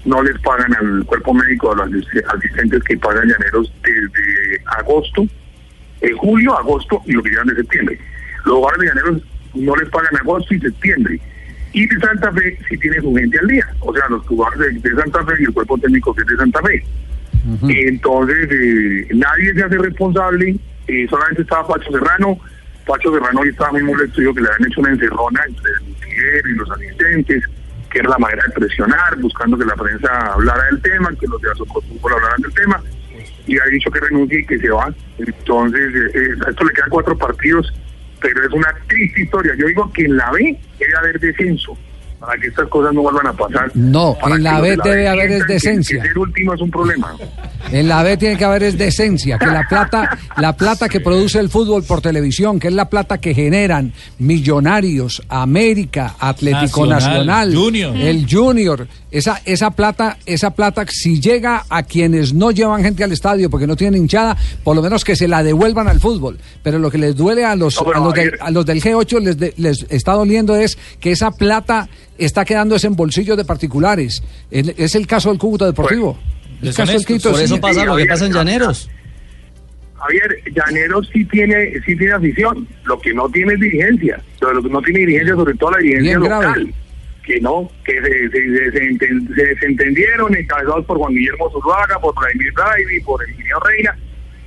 [0.05, 5.27] No les pagan al cuerpo médico, a los asist- asistentes que pagan llaneros desde agosto,
[6.03, 7.99] eh, julio, agosto y lo que llevan de septiembre.
[8.45, 9.23] Los hogares de llaneros
[9.55, 11.19] no les pagan agosto y septiembre.
[11.75, 14.91] Y de Santa Fe sí tiene su gente al día, o sea, los jugadores de,
[14.95, 16.85] Santa Fe y el cuerpo técnico que es de Santa Fe.
[17.69, 20.57] Entonces, eh, nadie se hace responsable,
[20.87, 22.39] eh, solamente estaba Pacho Serrano.
[22.87, 26.43] Pacho Serrano hoy estaba muy molesto, que le habían hecho una encerrona entre el Miguel
[26.47, 27.45] y los asistentes,
[27.91, 31.41] que era la manera de presionar, buscando que la prensa hablara del tema, que los
[31.43, 32.81] de Azocotúbol hablaran del tema,
[33.47, 34.95] y ha dicho que renuncie y que se va.
[35.19, 37.73] Entonces, eh, eh, a esto le quedan cuatro partidos,
[38.33, 39.53] pero es una triste historia.
[39.59, 41.77] Yo digo que en la B debe haber descenso,
[42.21, 43.71] para que estas cosas no vuelvan a pasar.
[43.75, 46.01] No, Para en que la B debe B haber es que- decencia.
[46.03, 47.15] Que ser último es un problema.
[47.73, 51.39] En la B tiene que haber es decencia, que la plata, la plata que produce
[51.41, 57.55] el fútbol por televisión, que es la plata que generan Millonarios, América, Atlético Nacional, Nacional,
[57.55, 57.97] Junior.
[57.97, 63.13] el Junior, esa, esa plata, esa plata, si llega a quienes no llevan gente al
[63.13, 66.39] estadio porque no tienen hinchada, por lo menos que se la devuelvan al fútbol.
[66.63, 68.83] Pero lo que les duele a los, No, a los, del, Javier- a los del
[68.83, 71.89] G8 les, de- les está doliendo es que esa plata
[72.19, 74.23] está quedándose en bolsillos de particulares.
[74.51, 76.19] El- Es el caso del Cúcuta Deportivo.
[76.63, 77.45] El caso del Quito, Por sí.
[77.45, 78.91] eso pasa lo que pasa en Llaneros.
[79.97, 84.69] Javier, Llaneros sí tiene, sí tiene afición, lo que no tiene es dirigencia, lo que
[84.69, 86.75] no tiene dirigencia, sobre todo la dirigencia Bien grave.
[87.25, 91.99] Que no, que se, se, se- se enten- se desentendieron, encabezados por Juan Guillermo Zuluaga,
[91.99, 93.97] por Vladimir Braivi, por el ingeniero Reina,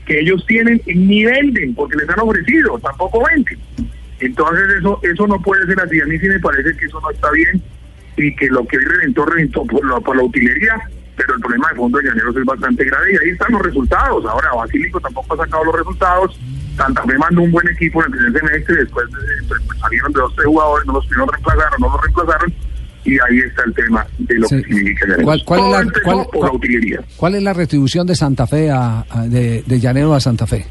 [0.06, 3.58] que ellos tienen ni venden, porque les han ofrecido, tampoco venden.
[4.20, 7.10] Entonces eso eso no puede ser así, a mí sí me parece que eso no
[7.12, 7.62] está bien
[8.16, 10.80] y que lo que hoy reventó, reventó por la, por la utilería,
[11.16, 14.26] pero el problema de fondo de Llaneros es bastante grave y ahí están los resultados.
[14.26, 16.40] Ahora, Basílico tampoco ha sacado los resultados
[16.76, 20.20] Santa Fe mandó un buen equipo en el primer semestre, después eh, pues, salieron de
[20.20, 22.54] dos tres jugadores, no los pudieron reemplazaron, no los reemplazaron,
[23.08, 24.56] y ahí está el tema de lo Sí.
[24.64, 25.24] que significa Llaneros.
[25.26, 29.28] ¿Cuál, cuál la, cuál- por la cuál- es la retribución de Santa Fe a, a-
[29.28, 30.66] de, de Llanero a Santa Fe?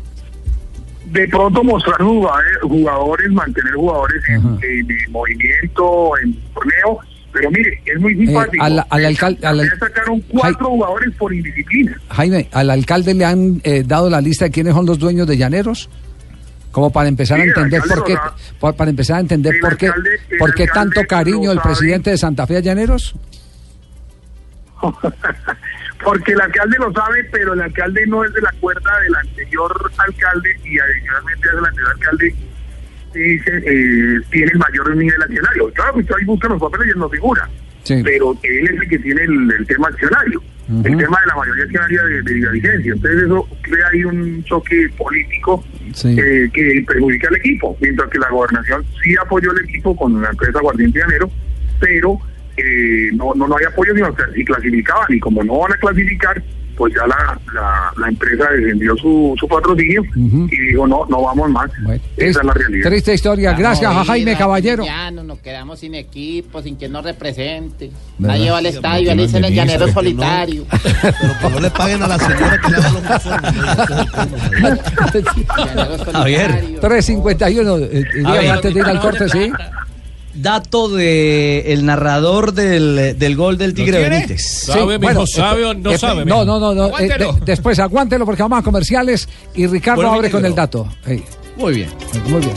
[1.13, 6.99] de pronto mostrar jugadores, jugadores mantener jugadores en, en, eh, movimiento, en torneo,
[7.33, 8.57] pero mire, es muy simpático.
[8.57, 11.99] Eh, al- al alcal- al- sacaron cuatro jugadores por indisciplina.
[12.11, 15.37] Jaime, ¿al alcalde le han eh, dado la lista de quiénes son los dueños de
[15.39, 15.89] Llaneros?
[16.77, 18.19] Como para empezar Sí, a entender por qué,
[18.77, 22.47] para empezar a entender por qué, alcalde- por qué tanto cariño el presidente de Santa
[22.47, 23.15] Fe a Llaneros.
[26.05, 29.91] Porque el alcalde lo sabe, pero el alcalde no es de la cuerda del anterior
[29.97, 32.35] alcalde y adicionalmente es el anterior alcalde
[33.15, 35.73] dice, eh, tiene el mayor nivel accionario.
[35.73, 37.49] Claro usted ahí busca los papeles y él no figura,
[37.87, 38.01] Sí.
[38.03, 41.65] pero él es el que tiene el, el tema accionario, el tema de la mayoría
[41.65, 42.95] accionaria de, de Villavicencio.
[42.95, 45.65] Entonces eso crea ahí un choque político
[45.95, 46.17] Sí.
[46.19, 50.31] eh, que perjudica al equipo, mientras que la gobernación sí apoyó al equipo con la
[50.31, 51.31] empresa Guardiente Llanero,
[51.81, 52.19] pero
[52.57, 56.43] eh, no, no, no hay apoyo sino si clasificaban y como no van a clasificar,
[56.77, 61.49] pues ya la, la, la empresa descendió su, su patrocinio y dijo no, no vamos
[61.51, 61.71] más.
[62.17, 62.89] Esa es la realidad.
[62.89, 63.53] Triste historia.
[63.55, 64.85] Gracias a Jaime Caballero.
[64.85, 67.91] Ya no nos quedamos sin equipo, sin quien nos represente.
[68.19, 68.37] ¿Verdad?
[68.37, 70.65] Nadie va al estadio, le dicen el llanero solitario.
[71.41, 73.03] Que no le paguen a la señora que le haga los
[76.13, 76.79] Javier.
[76.81, 77.77] 351.
[77.79, 79.51] eh, eh, antes de ir al corte, sí.
[80.37, 84.09] Dato de el narrador del, del gol del Tigre?
[84.09, 84.43] Benítez.
[84.67, 85.27] Sí, bueno, eh,
[85.93, 86.75] eh, No, no, no.
[86.75, 90.87] no, eh, de- después aguántelo porque vamos a comerciales y Ricardo abre con el dato.
[91.57, 91.89] Muy bien.
[92.29, 92.55] Muy bien.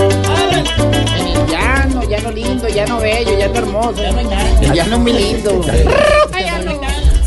[0.00, 3.94] En el llano, llano lindo, llano bello, llano hermoso.
[4.02, 4.60] Ya no hay nada.
[4.60, 5.60] El llano es muy lindo.
[6.32, 6.80] Ay, ya no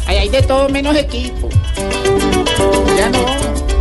[0.08, 1.50] hay de todo menos equipo.
[2.98, 3.26] Ya no,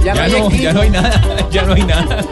[0.05, 1.23] ya, Ya hay no, ya no hay nada,
[1.53, 2.25] ya no hay nada.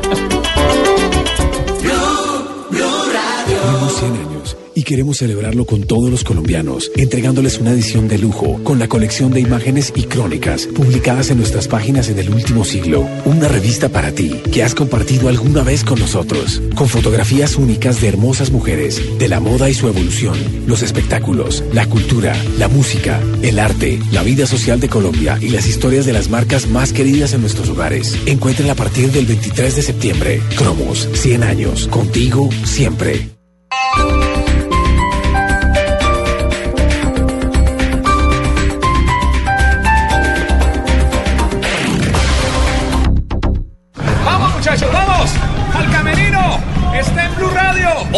[3.46, 8.58] Tenemos 100 años y queremos celebrarlo con todos los colombianos, entregándoles una edición de lujo
[8.64, 13.06] con la colección de imágenes y crónicas publicadas en nuestras páginas en el último siglo.
[13.26, 18.08] Una revista para ti que has compartido alguna vez con nosotros, con fotografías únicas de
[18.08, 23.58] hermosas mujeres, de la moda y su evolución, los espectáculos, la cultura, la música, el
[23.58, 27.42] arte, la vida social de Colombia y las historias de las marcas más queridas en
[27.42, 28.16] nuestros hogares.
[28.24, 30.42] Encuéntrala a partir del 23 de septiembre.
[30.56, 33.39] Cromos, 100 años, contigo siempre.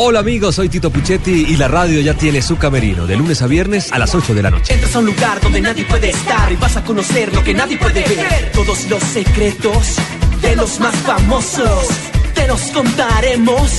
[0.04, 3.46] Hola amigos, soy Tito Puchetti y la radio ya tiene su camerino de lunes a
[3.46, 4.74] viernes a las 8 de la noche.
[4.74, 7.78] Entras a un lugar donde nadie puede estar y vas a conocer lo que nadie
[7.78, 8.50] puede ver.
[8.52, 9.94] Todos los secretos
[10.40, 11.86] de los más famosos
[12.34, 13.70] te los contaremos.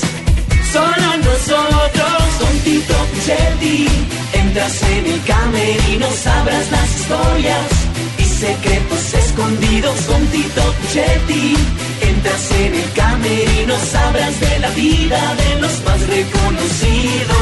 [0.71, 3.87] Solo nosotros con Tito Puchetti.
[4.31, 7.67] Entras en el camerino, sabrás las historias
[8.17, 11.57] y secretos escondidos con Tito Puchetti.
[12.15, 17.37] Entras en el camerino, sabrás de la vida de los más reconocidos.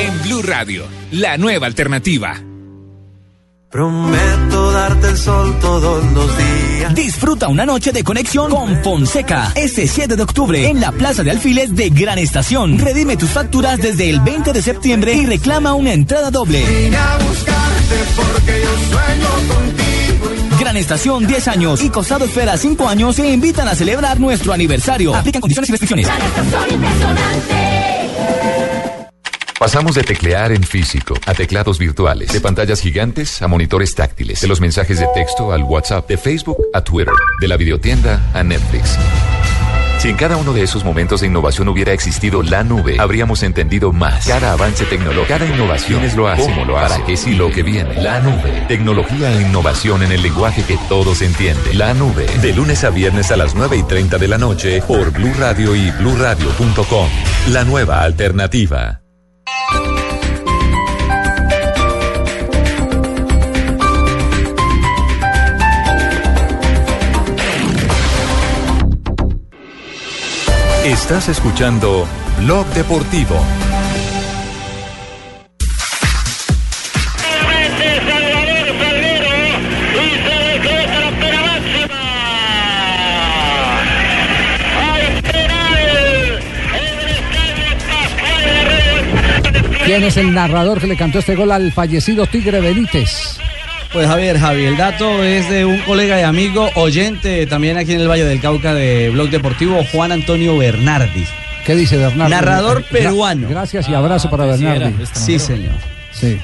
[0.00, 2.40] En Blue Radio, la nueva alternativa.
[3.70, 6.94] Prometo darte el sol todos los días.
[6.94, 11.32] Disfruta una noche de conexión con Fonseca este 7 de octubre en la Plaza de
[11.32, 12.78] Alfiles de Gran Estación.
[12.78, 16.64] Redime tus facturas desde el 20 de septiembre y reclama una entrada doble.
[16.64, 19.85] Vine a buscarte porque yo sueño contigo.
[20.66, 25.14] Gran Estación 10 años y Costado Esfera 5 años se invitan a celebrar nuestro aniversario.
[25.14, 26.08] Aplican condiciones y restricciones.
[29.60, 34.48] Pasamos de teclear en físico a teclados virtuales, de pantallas gigantes a monitores táctiles, de
[34.48, 38.98] los mensajes de texto al WhatsApp, de Facebook a Twitter, de la videotienda a Netflix.
[40.06, 43.92] Si en cada uno de esos momentos de innovación hubiera existido la nube, habríamos entendido
[43.92, 44.24] más.
[44.24, 47.50] Cada avance tecnológico, cada innovación es lo hace, cómo lo hace, para qué sí lo
[47.50, 48.00] que viene.
[48.00, 48.66] La nube.
[48.68, 51.76] Tecnología e innovación en el lenguaje que todos entienden.
[51.76, 52.24] La nube.
[52.40, 55.74] De lunes a viernes a las 9 y 30 de la noche por Blue Radio
[55.74, 57.08] y BlueRadio.com.
[57.48, 59.05] La nueva alternativa.
[70.86, 72.06] Estás escuchando
[72.38, 73.34] Blog Deportivo.
[89.84, 93.40] ¿Quién es el narrador que le cantó este gol al fallecido Tigre Benítez?
[93.92, 98.00] Pues Javier, Javi, el dato es de un colega y amigo oyente también aquí en
[98.00, 101.24] el Valle del Cauca de Blog Deportivo, Juan Antonio Bernardi.
[101.64, 102.30] ¿Qué dice Bernardi?
[102.30, 103.48] Narrador Gra- peruano.
[103.48, 104.94] Gracias y abrazo para Bernardi.
[105.14, 105.72] Sí, señor.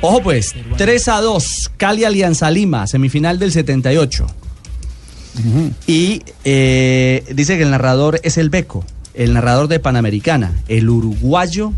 [0.01, 4.27] Ojo pues, 3 a 2, Cali Alianza Lima, semifinal del 78.
[5.87, 8.85] Y eh, dice que el narrador es el Beco,
[9.15, 11.73] el narrador de Panamericana, el uruguayo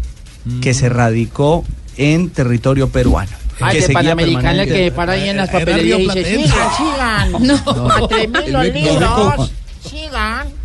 [0.60, 1.64] que se radicó
[1.96, 3.30] en territorio peruano.
[3.60, 7.46] Ah, que de Panamericana que para ahí en las Era papelerías y dice, sigan, sigan.
[7.46, 7.90] No.
[7.90, 9.50] A tres mil El los Beco- libros.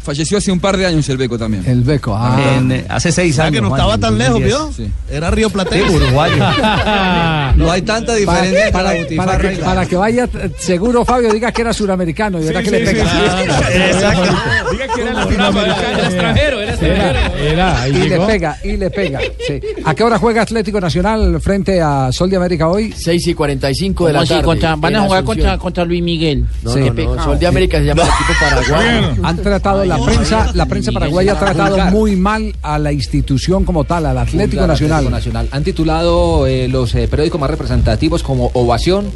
[0.01, 1.63] Falleció hace un par de años el Beco también.
[1.67, 2.39] El Beco, ah.
[2.57, 3.55] En, eh, hace seis años.
[3.55, 4.77] que no estaba tan lejos, 2010.
[4.77, 4.87] ¿vio?
[5.09, 5.87] Era Río Platense.
[5.89, 6.35] Sí, uruguayo.
[7.55, 11.51] no hay tanta diferencia para, para y que, para que vaya eh, seguro Fabio diga
[11.51, 13.03] que era suramericano y ahora que le pega.
[14.71, 15.89] Diga que era latinoamericano.
[15.89, 17.19] Era extranjero, era extranjero.
[17.37, 19.19] Era, ahí y le pega, y le pega.
[19.45, 19.59] sí.
[19.85, 22.93] ¿A qué hora juega Atlético Nacional frente a Sol de América hoy?
[22.95, 24.43] 6 y 45 de ¿Cómo la tarde.
[24.43, 26.45] Contra- van a jugar contra, contra Luis Miguel.
[26.63, 26.79] No, Sí.
[26.79, 27.23] no, Qué no, pecado.
[27.23, 29.15] Sol de América se llama el equipo paraguayo.
[29.39, 33.83] Han tratado, la prensa, la prensa paraguaya ha tratado muy mal a la institución como
[33.85, 35.09] tal, al Atlético Nacional.
[35.09, 35.47] Nacional.
[35.51, 39.07] Han titulado eh, los eh, periódicos más representativos como Ovación,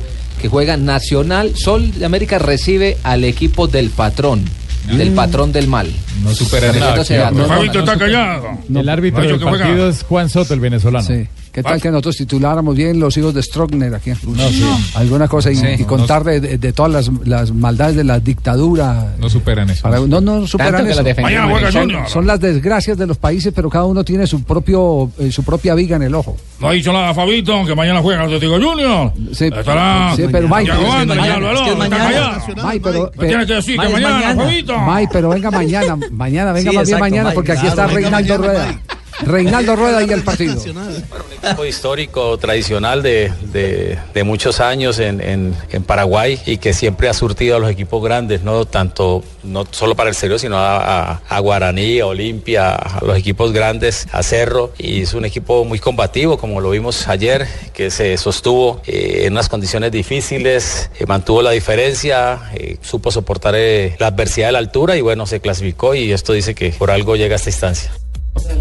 [0.41, 1.53] que juega Nacional.
[1.55, 4.43] Sol de América recibe al equipo del patrón,
[4.87, 5.87] del patrón del mal.
[6.23, 7.37] No superan el Refiriéndose a- acción.
[7.37, 8.47] no, no, Fabito no, está no, callado.
[8.73, 11.05] El árbitro del partido es Juan Soto, el venezolano.
[11.05, 11.27] Sí.
[11.53, 14.09] ¿Qué tal que nosotros tituláramos bien los hijos de Stroessner aquí?
[14.23, 14.65] No, sí.
[14.95, 15.67] Alguna cosa y, Sí.
[15.79, 19.13] y contar de, de- todas las, las maldades de la dictadura.
[19.19, 19.83] No superan eso.
[19.83, 21.03] Para- no, no superan eso.
[21.03, 21.13] la.
[21.21, 22.09] Mañana juega son, Junior.
[22.09, 25.75] son las desgracias de los países, pero cada uno tiene su propio eh, su propia
[25.75, 26.35] viga en el ojo.
[26.59, 29.13] No ha dicho nada Fabito, que mañana juega Atlético Junior.
[29.33, 30.13] Sí, Estará.
[30.15, 30.47] sí, pero.
[30.47, 30.89] Mike, pero-
[35.11, 37.35] pero venga mañana, mañana, venga Sí, más bien mañana, Mike.
[37.35, 38.79] porque aquí está Reinaldo Rueda.
[39.21, 40.55] Reinaldo Rueda y el partido.
[41.43, 47.09] equipo histórico, tradicional de, de- de muchos años en, en- en Paraguay y que siempre
[47.09, 51.11] ha surtido a los equipos grandes, no tanto, no solo para el exterior, sino a,
[51.11, 54.71] a- a Guaraní, a Olimpia, a los equipos grandes, a Cerro.
[54.77, 59.33] Y es un equipo muy combativo, como lo vimos ayer, que se sostuvo eh, en
[59.33, 64.59] unas condiciones difíciles, eh, mantuvo la diferencia, eh, supo soportar eh, la adversidad de la
[64.59, 67.91] altura y bueno, se clasificó y esto dice que por algo llega a esta instancia.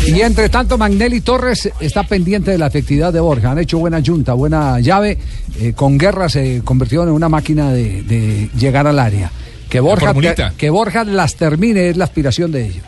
[0.07, 3.53] Y entre tanto, Magnelli Torres está pendiente de la efectividad de Borja.
[3.53, 5.17] Han hecho buena junta, buena llave.
[5.61, 9.31] Eh, con guerra se convirtió en una máquina de, de llegar al área.
[9.69, 12.85] Que Borja, que, que Borja las termine es la aspiración de ellos.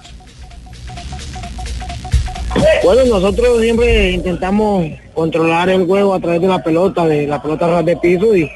[2.85, 7.67] Bueno, nosotros siempre intentamos controlar el juego a través de la pelota, de la pelota
[7.67, 8.51] ras de piso y,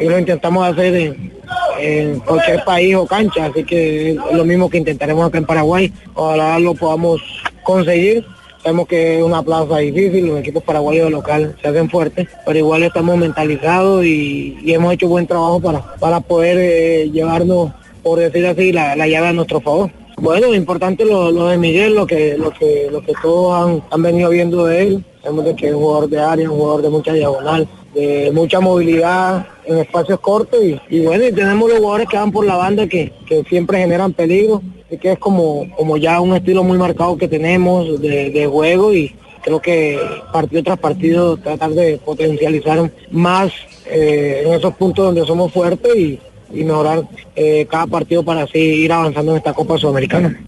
[0.00, 1.32] y lo intentamos hacer en,
[1.78, 5.92] en cualquier país o cancha, así que es lo mismo que intentaremos acá en Paraguay.
[6.14, 7.20] Ojalá lo podamos
[7.62, 8.24] conseguir.
[8.62, 12.84] Sabemos que es una plaza difícil, los equipos paraguayos local se hacen fuertes, pero igual
[12.84, 17.72] estamos mentalizados y, hemos hecho buen trabajo para, para poder eh, llevarnos,
[18.04, 19.90] por decir así, la, la llave a nuestro favor.
[20.16, 24.02] Bueno, importante lo, lo de Miguel, lo que, lo que, lo que todos han, han
[24.02, 25.04] venido viendo de él.
[25.20, 29.46] Sabemos que es un jugador de área, un jugador de mucha diagonal, de mucha movilidad
[29.64, 33.12] en espacios cortos y, bueno, y tenemos los jugadores que van por la banda que,
[33.26, 34.62] que siempre generan peligro,
[35.00, 39.14] que es como, como ya un estilo muy marcado que tenemos de, de juego y
[39.42, 39.98] creo que
[40.32, 43.52] partido tras partido tratar de potencializar más
[43.86, 46.20] eh, en esos puntos donde somos fuertes y,
[46.52, 47.02] y mejorar
[47.34, 50.40] eh, cada partido para así ir avanzando en esta Copa Sudamericana.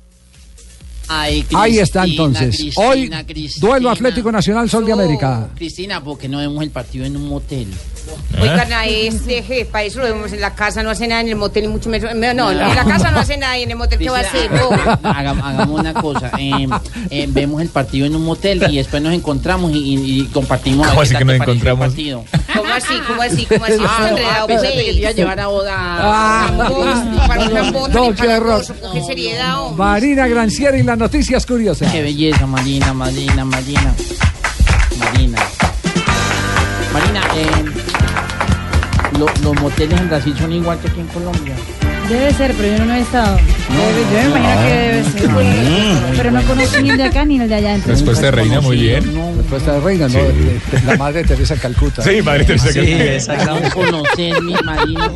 [1.09, 2.57] Ay, Ahí está entonces.
[2.57, 3.69] Cristina, Hoy, Cristina.
[3.69, 5.49] duelo Atlético Nacional Sol de América.
[5.55, 7.69] Cristina, porque no vemos el partido en un motel.
[8.41, 11.37] Oigan, a este jefa, eso lo vemos en la casa, no hace nada en el
[11.37, 12.13] motel, y mucho menos.
[12.35, 14.51] No, en la casa no hace nada y en el motel, ¿qué va a hacer?
[14.51, 14.71] No.
[15.11, 16.67] Hagamos una cosa, eh,
[17.11, 20.87] eh, vemos el partido en un motel y después nos encontramos y, y- y compartimos.
[20.89, 21.87] ¿Cómo así que nos encontramos?
[21.89, 22.25] partido.
[22.55, 22.95] ¿Cómo así?
[23.07, 23.47] ¿Cómo así?
[23.47, 23.75] ¿Cómo así?
[23.87, 24.85] Ah, enredado, pensé que pues.
[24.87, 25.75] te iba a llevar a boda.
[25.77, 28.65] Ah, No, ni para qué error.
[28.93, 29.71] qué seriedad.
[29.77, 31.91] Marina Granciera y las noticias curiosas.
[31.93, 33.95] Qué belleza, Marina, Marina, Marina.
[34.99, 35.39] Marina.
[36.93, 37.65] Marina, eh,
[39.19, 41.55] lo- los moteles en Brasil son igual que aquí en Colombia.
[42.09, 43.37] Debe ser, pero yo no he estado.
[43.37, 46.17] Debe- yo me imagino que debe ser.
[46.17, 47.75] Pero no conozco ni el de acá ni el de allá.
[47.75, 49.05] entonces- Respuesta de Reina, muy bien.
[49.39, 50.13] Respuesta de Reina, ¿no?
[50.13, 50.19] Sí.
[50.19, 50.33] De-
[50.81, 52.03] de- La madre Teresa Calcuta.
[52.03, 53.35] Sí, madre Teresa.
[53.47, 55.11] No conocer mi Marina.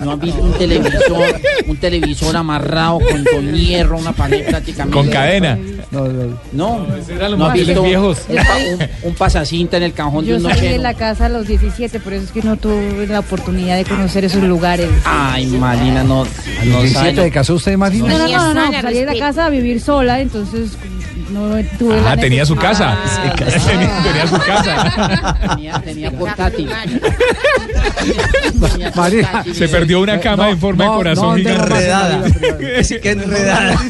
[0.00, 4.96] No han visto un televisor, un televisor amarrado con, con hierro, una pared prácticamente.
[4.98, 5.56] Con cadena.
[5.90, 6.38] No, no.
[6.52, 6.86] No,
[7.28, 8.18] no móviles visto viejos.
[8.28, 10.82] Un, pa- un- un pasacinta en el cajón de Yo un salí de nochero.
[10.82, 14.24] la casa a los 17, por eso es que no tuve la oportunidad de conocer
[14.24, 14.88] esos lugares.
[15.04, 16.23] Ay, Marina, no,
[16.60, 17.24] ¿A los no 17 sabe.
[17.24, 18.08] de casó usted, Marina?
[18.08, 20.72] No, no, no, no, Sana, salí de la casa a vivir sola, entonces
[21.30, 22.98] no tuve la Ah, tenía su casa.
[23.38, 25.36] Tenía, tenía su casa.
[25.48, 26.70] Tenía, tenía portátil.
[28.94, 29.44] María.
[29.52, 31.62] Se perdió una cama en forma de corazón gigante.
[31.64, 32.24] Enredada.
[32.82, 33.80] Sí, que enredada.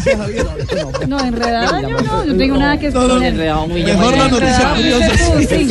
[1.09, 3.33] No, enredada yo no, no tengo nada que exponer.
[3.35, 5.11] Enredado muy Mejor la noticia curiosa.
[5.17, 5.69] Sí, sí.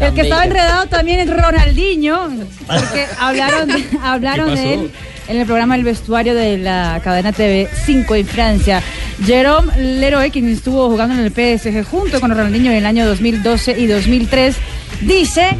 [0.00, 2.28] El que estaba enredado también es Ronaldinho,
[2.66, 3.70] porque hablaron,
[4.02, 4.90] hablaron de él
[5.28, 8.82] en el programa El Vestuario de la cadena TV 5 en Francia.
[9.24, 13.78] Jerome Leroy, quien estuvo jugando en el PSG junto con Ronaldinho en el año 2012
[13.78, 14.56] y 2003,
[15.02, 15.56] dice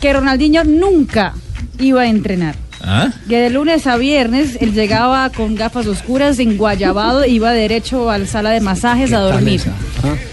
[0.00, 1.34] que Ronaldinho nunca
[1.78, 2.56] iba a entrenar.
[2.80, 3.10] ¿Ah?
[3.28, 8.26] Que de lunes a viernes él llegaba con gafas oscuras, enguayabado, iba derecho a la
[8.26, 9.62] sala de masajes a dormir.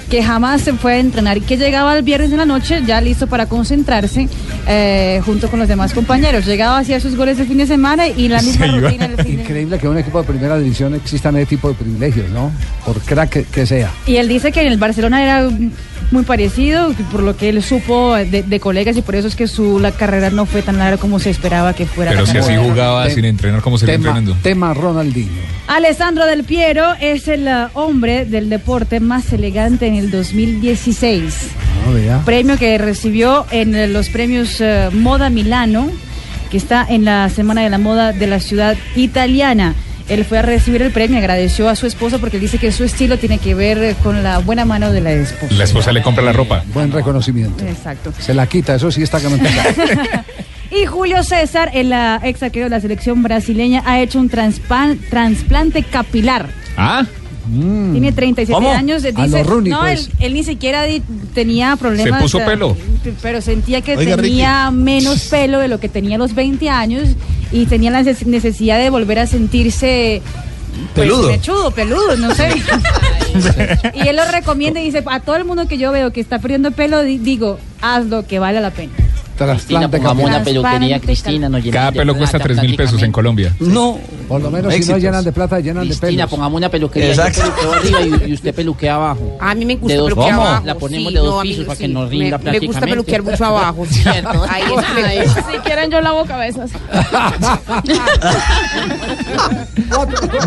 [0.10, 3.02] Que jamás se fue a entrenar y que llegaba el viernes en la noche ya
[3.02, 4.28] listo para concentrarse
[4.68, 6.46] eh, junto con los demás compañeros.
[6.46, 9.42] Llegaba, hacía sus goles de fin de semana y la misma rutina del fin de
[9.42, 12.52] Increíble que en un equipo de primera división existan ese tipo de privilegios, ¿no?
[12.86, 13.92] Por crack que, que sea.
[14.06, 15.50] Y él dice que en el Barcelona era
[16.12, 19.48] muy parecido, por lo que él supo de, de colegas y por eso es que
[19.48, 22.12] su la carrera no fue tan larga como se esperaba que fuera.
[22.12, 24.38] Pero la si así jugaba sin entrenar, ¿cómo se Tema, entrenando?
[24.44, 25.56] tema Ronaldinho.
[25.68, 31.34] Alessandro Del Piero es el uh, hombre del deporte más elegante en el 2016.
[31.86, 32.22] Ah, vea.
[32.26, 35.90] Premio que recibió en eh, los premios uh, Moda Milano,
[36.52, 39.76] que está en la Semana de la Moda de la ciudad italiana.
[40.08, 42.84] Él fue a recibir el premio y agradeció a su esposa porque dice que su
[42.84, 45.54] estilo tiene que ver eh, con la buena mano de la esposa.
[45.56, 46.64] La esposa le compra la ropa.
[46.74, 47.66] Buen reconocimiento.
[47.66, 48.14] Exacto.
[48.20, 50.24] Se la quita, eso sí está que no está.
[50.72, 55.84] Y Julio César, el uh, ex arquero de la selección brasileña, ha hecho un trasplante
[55.84, 56.50] capilar.
[56.76, 57.06] ¿Ah?
[57.46, 58.72] Tiene 37 ¿Cómo?
[58.72, 59.04] años.
[59.06, 60.08] A Dice, lo Rooney, no, pues.
[60.08, 61.02] él, él ni siquiera di-
[61.34, 62.20] tenía problemas.
[62.20, 62.76] ¿Se puso pelo?
[63.22, 67.10] Pero sentía que Oiga, tenía menos pelo de lo que tenía a los 20 años
[67.52, 70.22] y tenía la neces- necesidad de volver a sentirse.
[70.94, 71.28] pues, Peludo.
[71.30, 72.50] Mechudo, peludo, no sé.
[73.94, 76.40] y él lo recomienda y dice: A todo el mundo que yo veo que está
[76.40, 78.92] perdiendo pelo, di- digo, hazlo que vale la pena.
[79.38, 81.50] Trasplante pongamos una peluquería, Cristina.
[81.50, 83.54] Nos Cada pelo cuesta 3 mil pesos en Colombia.
[83.60, 84.00] No.
[84.28, 85.02] Por lo menos si no Éxitos.
[85.02, 86.30] llenan de plata, llenan de Cristina, pelos.
[86.32, 87.10] pongamos una peluquería.
[87.12, 87.42] Exacto.
[87.46, 89.38] Yo peluqueo arriba y, y usted peluquea abajo.
[89.40, 90.48] A mí me gusta ¿De dos peluquear ¿Cómo?
[90.48, 90.66] abajo.
[90.66, 92.26] La ponemos sí, de dos no, a mí pisos para que sí, nos me- rinda
[92.26, 92.90] Me gusta prácticamente.
[92.90, 94.46] peluquear mucho abajo, ¿cierto?
[94.50, 94.64] Ahí
[95.20, 96.72] es Si quieren, yo lavo cabezas.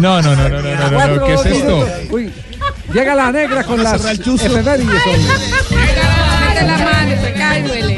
[0.00, 1.86] No, no, no, no, no, no, no, ¿qué es esto?
[2.10, 2.32] Uy,
[2.92, 5.26] llega la negra con las efemérides hoy.
[5.70, 7.96] Mete la mano, se cae y duele.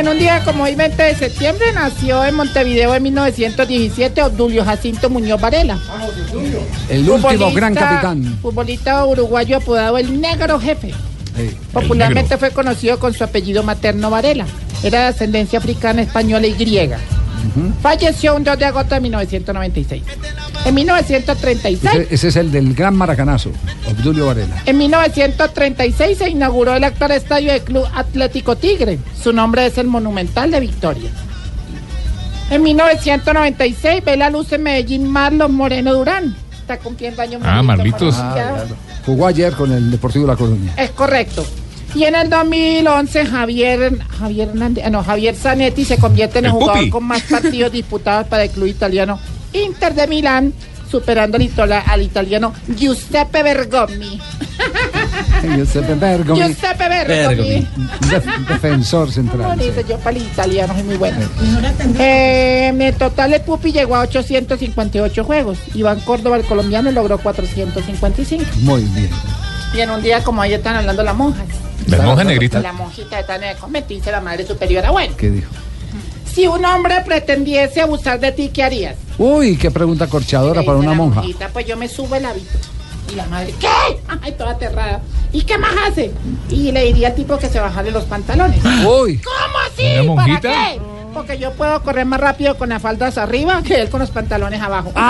[0.00, 5.10] En un día como hoy, 20 de septiembre, nació en Montevideo en 1917 Obdulio Jacinto
[5.10, 5.78] Muñoz Varela.
[6.88, 8.38] El último gran capitán.
[8.40, 10.94] Futbolista uruguayo apodado el Negro Jefe.
[11.36, 11.54] Sí.
[11.74, 14.46] Popularmente fue conocido con su apellido materno Varela.
[14.82, 16.98] Era de ascendencia africana, española y griega.
[17.82, 20.02] Falleció un 2 de agosto de 1996.
[20.66, 23.50] En 1936, Ese, ese es el del gran maracanazo,
[23.90, 24.62] Obdulio Varela.
[24.66, 28.98] en 1936 se inauguró el actual estadio del Club Atlético Tigre.
[29.20, 31.10] Su nombre es el Monumental de Victoria.
[32.50, 36.36] En 1996 ve la luz en Medellín Marlon Moreno Durán.
[36.52, 37.40] Está cumpliendo años.
[37.44, 38.16] Ah, Marlitos.
[38.18, 38.76] Ah, claro.
[39.06, 40.74] Jugó ayer con el Deportivo La Coruña.
[40.76, 41.44] Es correcto.
[41.94, 46.50] Y en el 2011 Javier Javier Hernández- ah, no, Javier Zanetti se convierte en el,
[46.50, 46.90] El jugador Pupi.
[46.90, 49.18] con más partidos disputados para el club italiano
[49.52, 50.52] Inter de Milán,
[50.90, 54.20] superando al, itola- al italiano Giuseppe Bergomi.
[55.56, 56.40] Giuseppe Bergomi.
[56.42, 57.66] Giuseppe Bergomi.
[58.10, 59.58] Def- defensor No, central.
[59.58, 59.64] sí.
[59.66, 61.18] dice yo para el italiano soy muy bueno.
[61.98, 65.58] Eh, en el total el Pupi llegó a 858 juegos.
[65.74, 68.44] Iván Córdoba, el colombiano, logró 455.
[68.60, 69.10] Muy bien.
[69.74, 71.46] Y en un día como ahí están hablando las monjas.
[71.86, 72.62] ¿Las monjas negritas?
[72.62, 75.50] La monjita está en el convento y dice la madre superiora, bueno, ¿Qué dijo?
[76.40, 78.96] Si un hombre pretendiese abusar de ti, ¿qué harías?
[79.18, 81.20] Uy, qué pregunta corchadora para una la monja.
[81.20, 82.58] monjita, pues yo me subo el hábito.
[83.12, 83.68] Y la madre, ¿qué?
[84.22, 85.02] Ay, toda aterrada.
[85.32, 86.10] ¿Y qué más hace?
[86.48, 88.58] Y le diría al tipo que se bajale los pantalones.
[88.64, 89.18] Uy.
[89.18, 90.08] ¿Cómo así?
[90.08, 90.80] ¿Una ¿Para qué?
[91.12, 94.60] Porque yo puedo correr más rápido con las faldas arriba que él con los pantalones
[94.60, 94.92] abajo.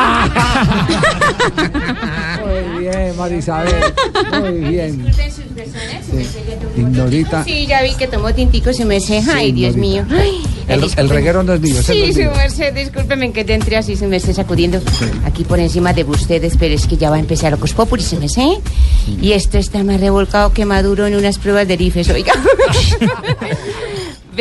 [2.45, 3.95] Muy bien, Marisabel.
[4.41, 5.13] Muy bien.
[5.13, 6.27] Sí.
[6.77, 7.45] Ignorita.
[7.45, 9.23] Sí, ya vi que tomó tintico su merced.
[9.33, 10.05] Ay, Dios mío.
[10.11, 14.07] Ay, El, reguero no es mío, Sí, su merced, discúlpeme que te entre así, su
[14.07, 14.81] merced sacudiendo
[15.25, 18.19] aquí por encima de ustedes, pero es que ya va a empezar Ocos Populi, su
[18.19, 18.59] merced.
[19.21, 22.33] Y esto está más revolcado que Maduro en unas pruebas de rifes, oiga.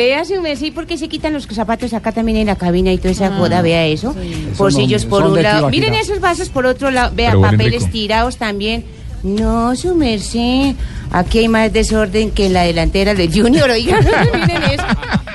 [0.00, 2.96] Vea su merced, ¿por qué se quitan los zapatos acá también en la cabina y
[2.96, 3.60] toda esa joda?
[3.60, 4.14] Vea eso.
[4.56, 5.68] Bolsillos no- por un lado.
[5.68, 7.12] Miren esos vasos por otro lado.
[7.14, 7.92] Vea, Pero papeles rico.
[7.92, 8.82] tirados también.
[9.22, 10.74] No, su merced.
[11.12, 13.98] Aquí hay más desorden que en la delantera de Junior, oiga.
[14.32, 14.84] Miren eso.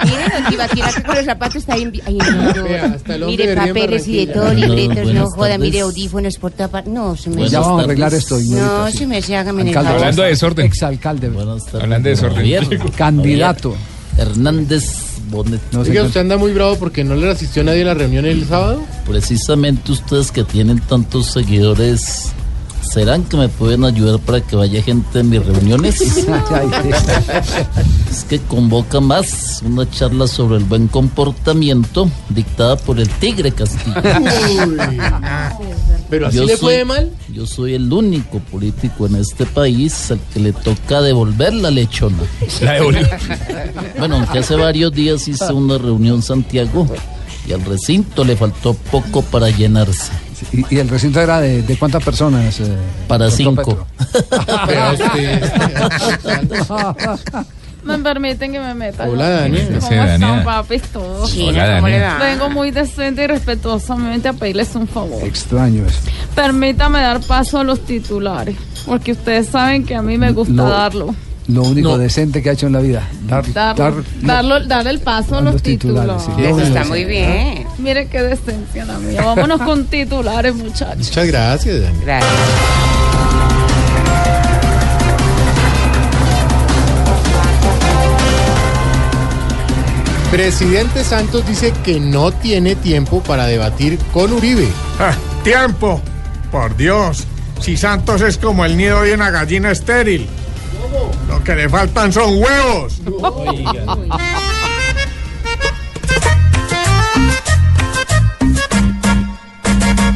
[0.03, 1.91] Mire, don Tibaquira, que con los zapatos está bien.
[2.07, 5.59] Ay, no, Mire, papeles y de todo, libretos, no joda, tardes.
[5.59, 6.89] mire, audífonos por toda parte.
[6.89, 8.39] No, se me Pues ya vamos a arreglar esto.
[8.49, 8.97] No, sí.
[8.97, 9.77] se me se hágame en el.
[9.77, 10.65] Hablando de desorden.
[10.65, 11.27] Exalcalde.
[11.27, 12.35] Hablando de desorden.
[12.37, 12.67] Javier.
[12.95, 13.75] Candidato.
[14.17, 14.83] Hernández
[15.29, 15.61] Bonet.
[15.71, 18.25] No sé Oiga, ¿usted anda muy bravo porque no le asistió nadie a la reunión
[18.25, 18.83] el sábado?
[19.07, 22.31] Precisamente ustedes que tienen tantos seguidores,
[22.93, 26.01] ¿serán que me pueden ayudar para que vaya gente en mis reuniones?
[28.11, 33.95] es que convoca más una charla sobre el buen comportamiento dictada por el Tigre Castillo.
[36.09, 37.11] Pero así Yo le soy- fue mal.
[37.33, 42.17] Yo soy el único político en este país al que le toca devolver la lechona.
[42.61, 43.07] La devolvió.
[43.97, 46.87] Bueno, aunque hace varios días hice una reunión en Santiago
[47.47, 50.11] y al recinto le faltó poco para llenarse.
[50.51, 52.59] ¿Y, y el recinto era de, de cuántas personas?
[52.59, 52.75] eh,
[53.07, 53.85] Para cinco.
[57.85, 59.07] Me permiten que me meta.
[59.07, 59.67] Hola, Daniel.
[59.67, 60.43] ¿Cómo Sí, están, Daniel.
[60.43, 61.29] papis, todos?
[61.29, 62.31] Sí, Hola, ¿cómo le Daniel.
[62.31, 65.23] Vengo muy decente y respetuosamente a pedirles un favor.
[65.23, 65.99] Extraño eso.
[66.33, 68.55] Permítame dar paso a los titulares,
[68.87, 70.67] porque ustedes saben que a mí me gusta No.
[70.67, 71.13] darlo.
[71.47, 73.07] Lo único decente que ha hecho en la vida.
[73.27, 76.55] Dar, Dar, dar- darlo, darle el paso a los, los titulares, titulares.
[76.55, 76.61] sí.
[76.61, 77.67] Eso está muy bien.
[77.77, 79.21] Mire qué decencia la mía.
[79.23, 80.97] Vámonos con titulares, muchachos.
[80.97, 82.01] Muchas gracias, Daniel.
[82.03, 82.31] Gracias.
[90.31, 94.67] Presidente Santos dice que no tiene tiempo para debatir con Uribe.
[94.99, 95.13] Ah,
[95.43, 96.01] tiempo.
[96.51, 97.25] Por Dios.
[97.61, 100.27] Si Santos es como el nido de una gallina estéril.
[101.35, 103.01] Lo que le faltan son huevos.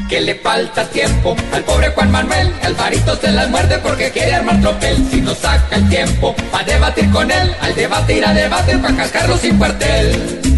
[0.07, 2.53] Que le falta tiempo al pobre Juan Manuel.
[2.63, 5.05] Alvarito se las muerde porque quiere armar tropel.
[5.11, 8.95] Si no saca el tiempo para debatir con él, al debate ir a debate para
[8.95, 10.48] cascarlo sin cuartel.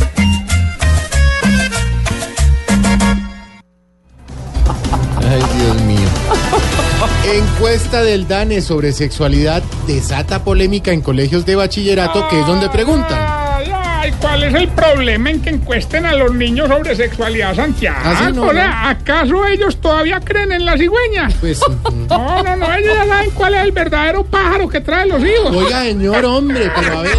[7.25, 13.17] Encuesta del DANE sobre sexualidad desata polémica en colegios de bachillerato, que es donde preguntan.
[13.19, 17.97] Ay, ay, ¿cuál es el problema en que encuesten a los niños sobre sexualidad, Santiago?
[18.03, 21.29] Ah, sí, no, O sea, ¿acaso ellos todavía creen en la cigüeña?
[21.39, 21.59] Pues,
[22.09, 25.55] No, no, no, ellos ya saben cuál es el verdadero pájaro que traen los hijos.
[25.55, 27.17] Oiga, señor, hombre, pero a ver.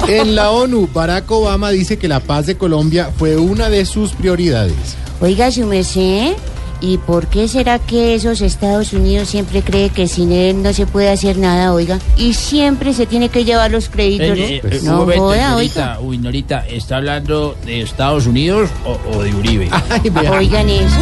[0.09, 4.13] En la ONU, Barack Obama dice que la paz de Colombia fue una de sus
[4.13, 4.97] prioridades.
[5.21, 6.35] Oiga, su merced,
[6.81, 10.87] ¿y por qué será que esos Estados Unidos siempre cree que sin él no se
[10.87, 11.99] puede hacer nada, oiga?
[12.17, 14.39] Y siempre se tiene que llevar los créditos.
[14.39, 15.99] Eh, eh, no un momento, joda, oiga.
[16.01, 19.71] Uy, Norita, ¿está hablando de Estados Unidos o, o de Uribe?
[20.31, 20.97] Oigan eso.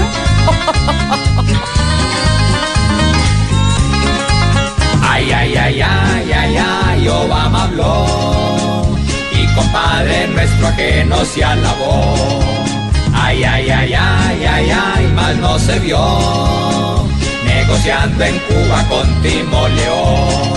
[5.03, 8.24] Ay, ay, ay, ay, ay, ay, Obama habló.
[9.75, 12.15] Y compadre nuestro que no se alabó.
[13.13, 15.99] Ay, ay, ay, ay, ay, ay, más no se vio.
[17.45, 20.55] Negociando en Cuba con Timo León.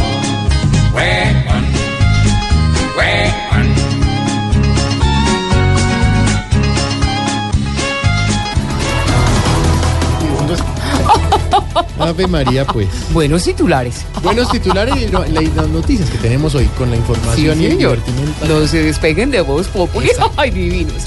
[11.99, 12.87] Ave María, pues.
[13.11, 14.05] Buenos titulares.
[14.23, 17.77] Buenos titulares y la- las noticias que tenemos hoy con la Sí, información y el
[17.77, 18.45] divertimento.
[18.47, 20.09] No se despeguen de voz populi.
[20.37, 21.03] Ay, divinos.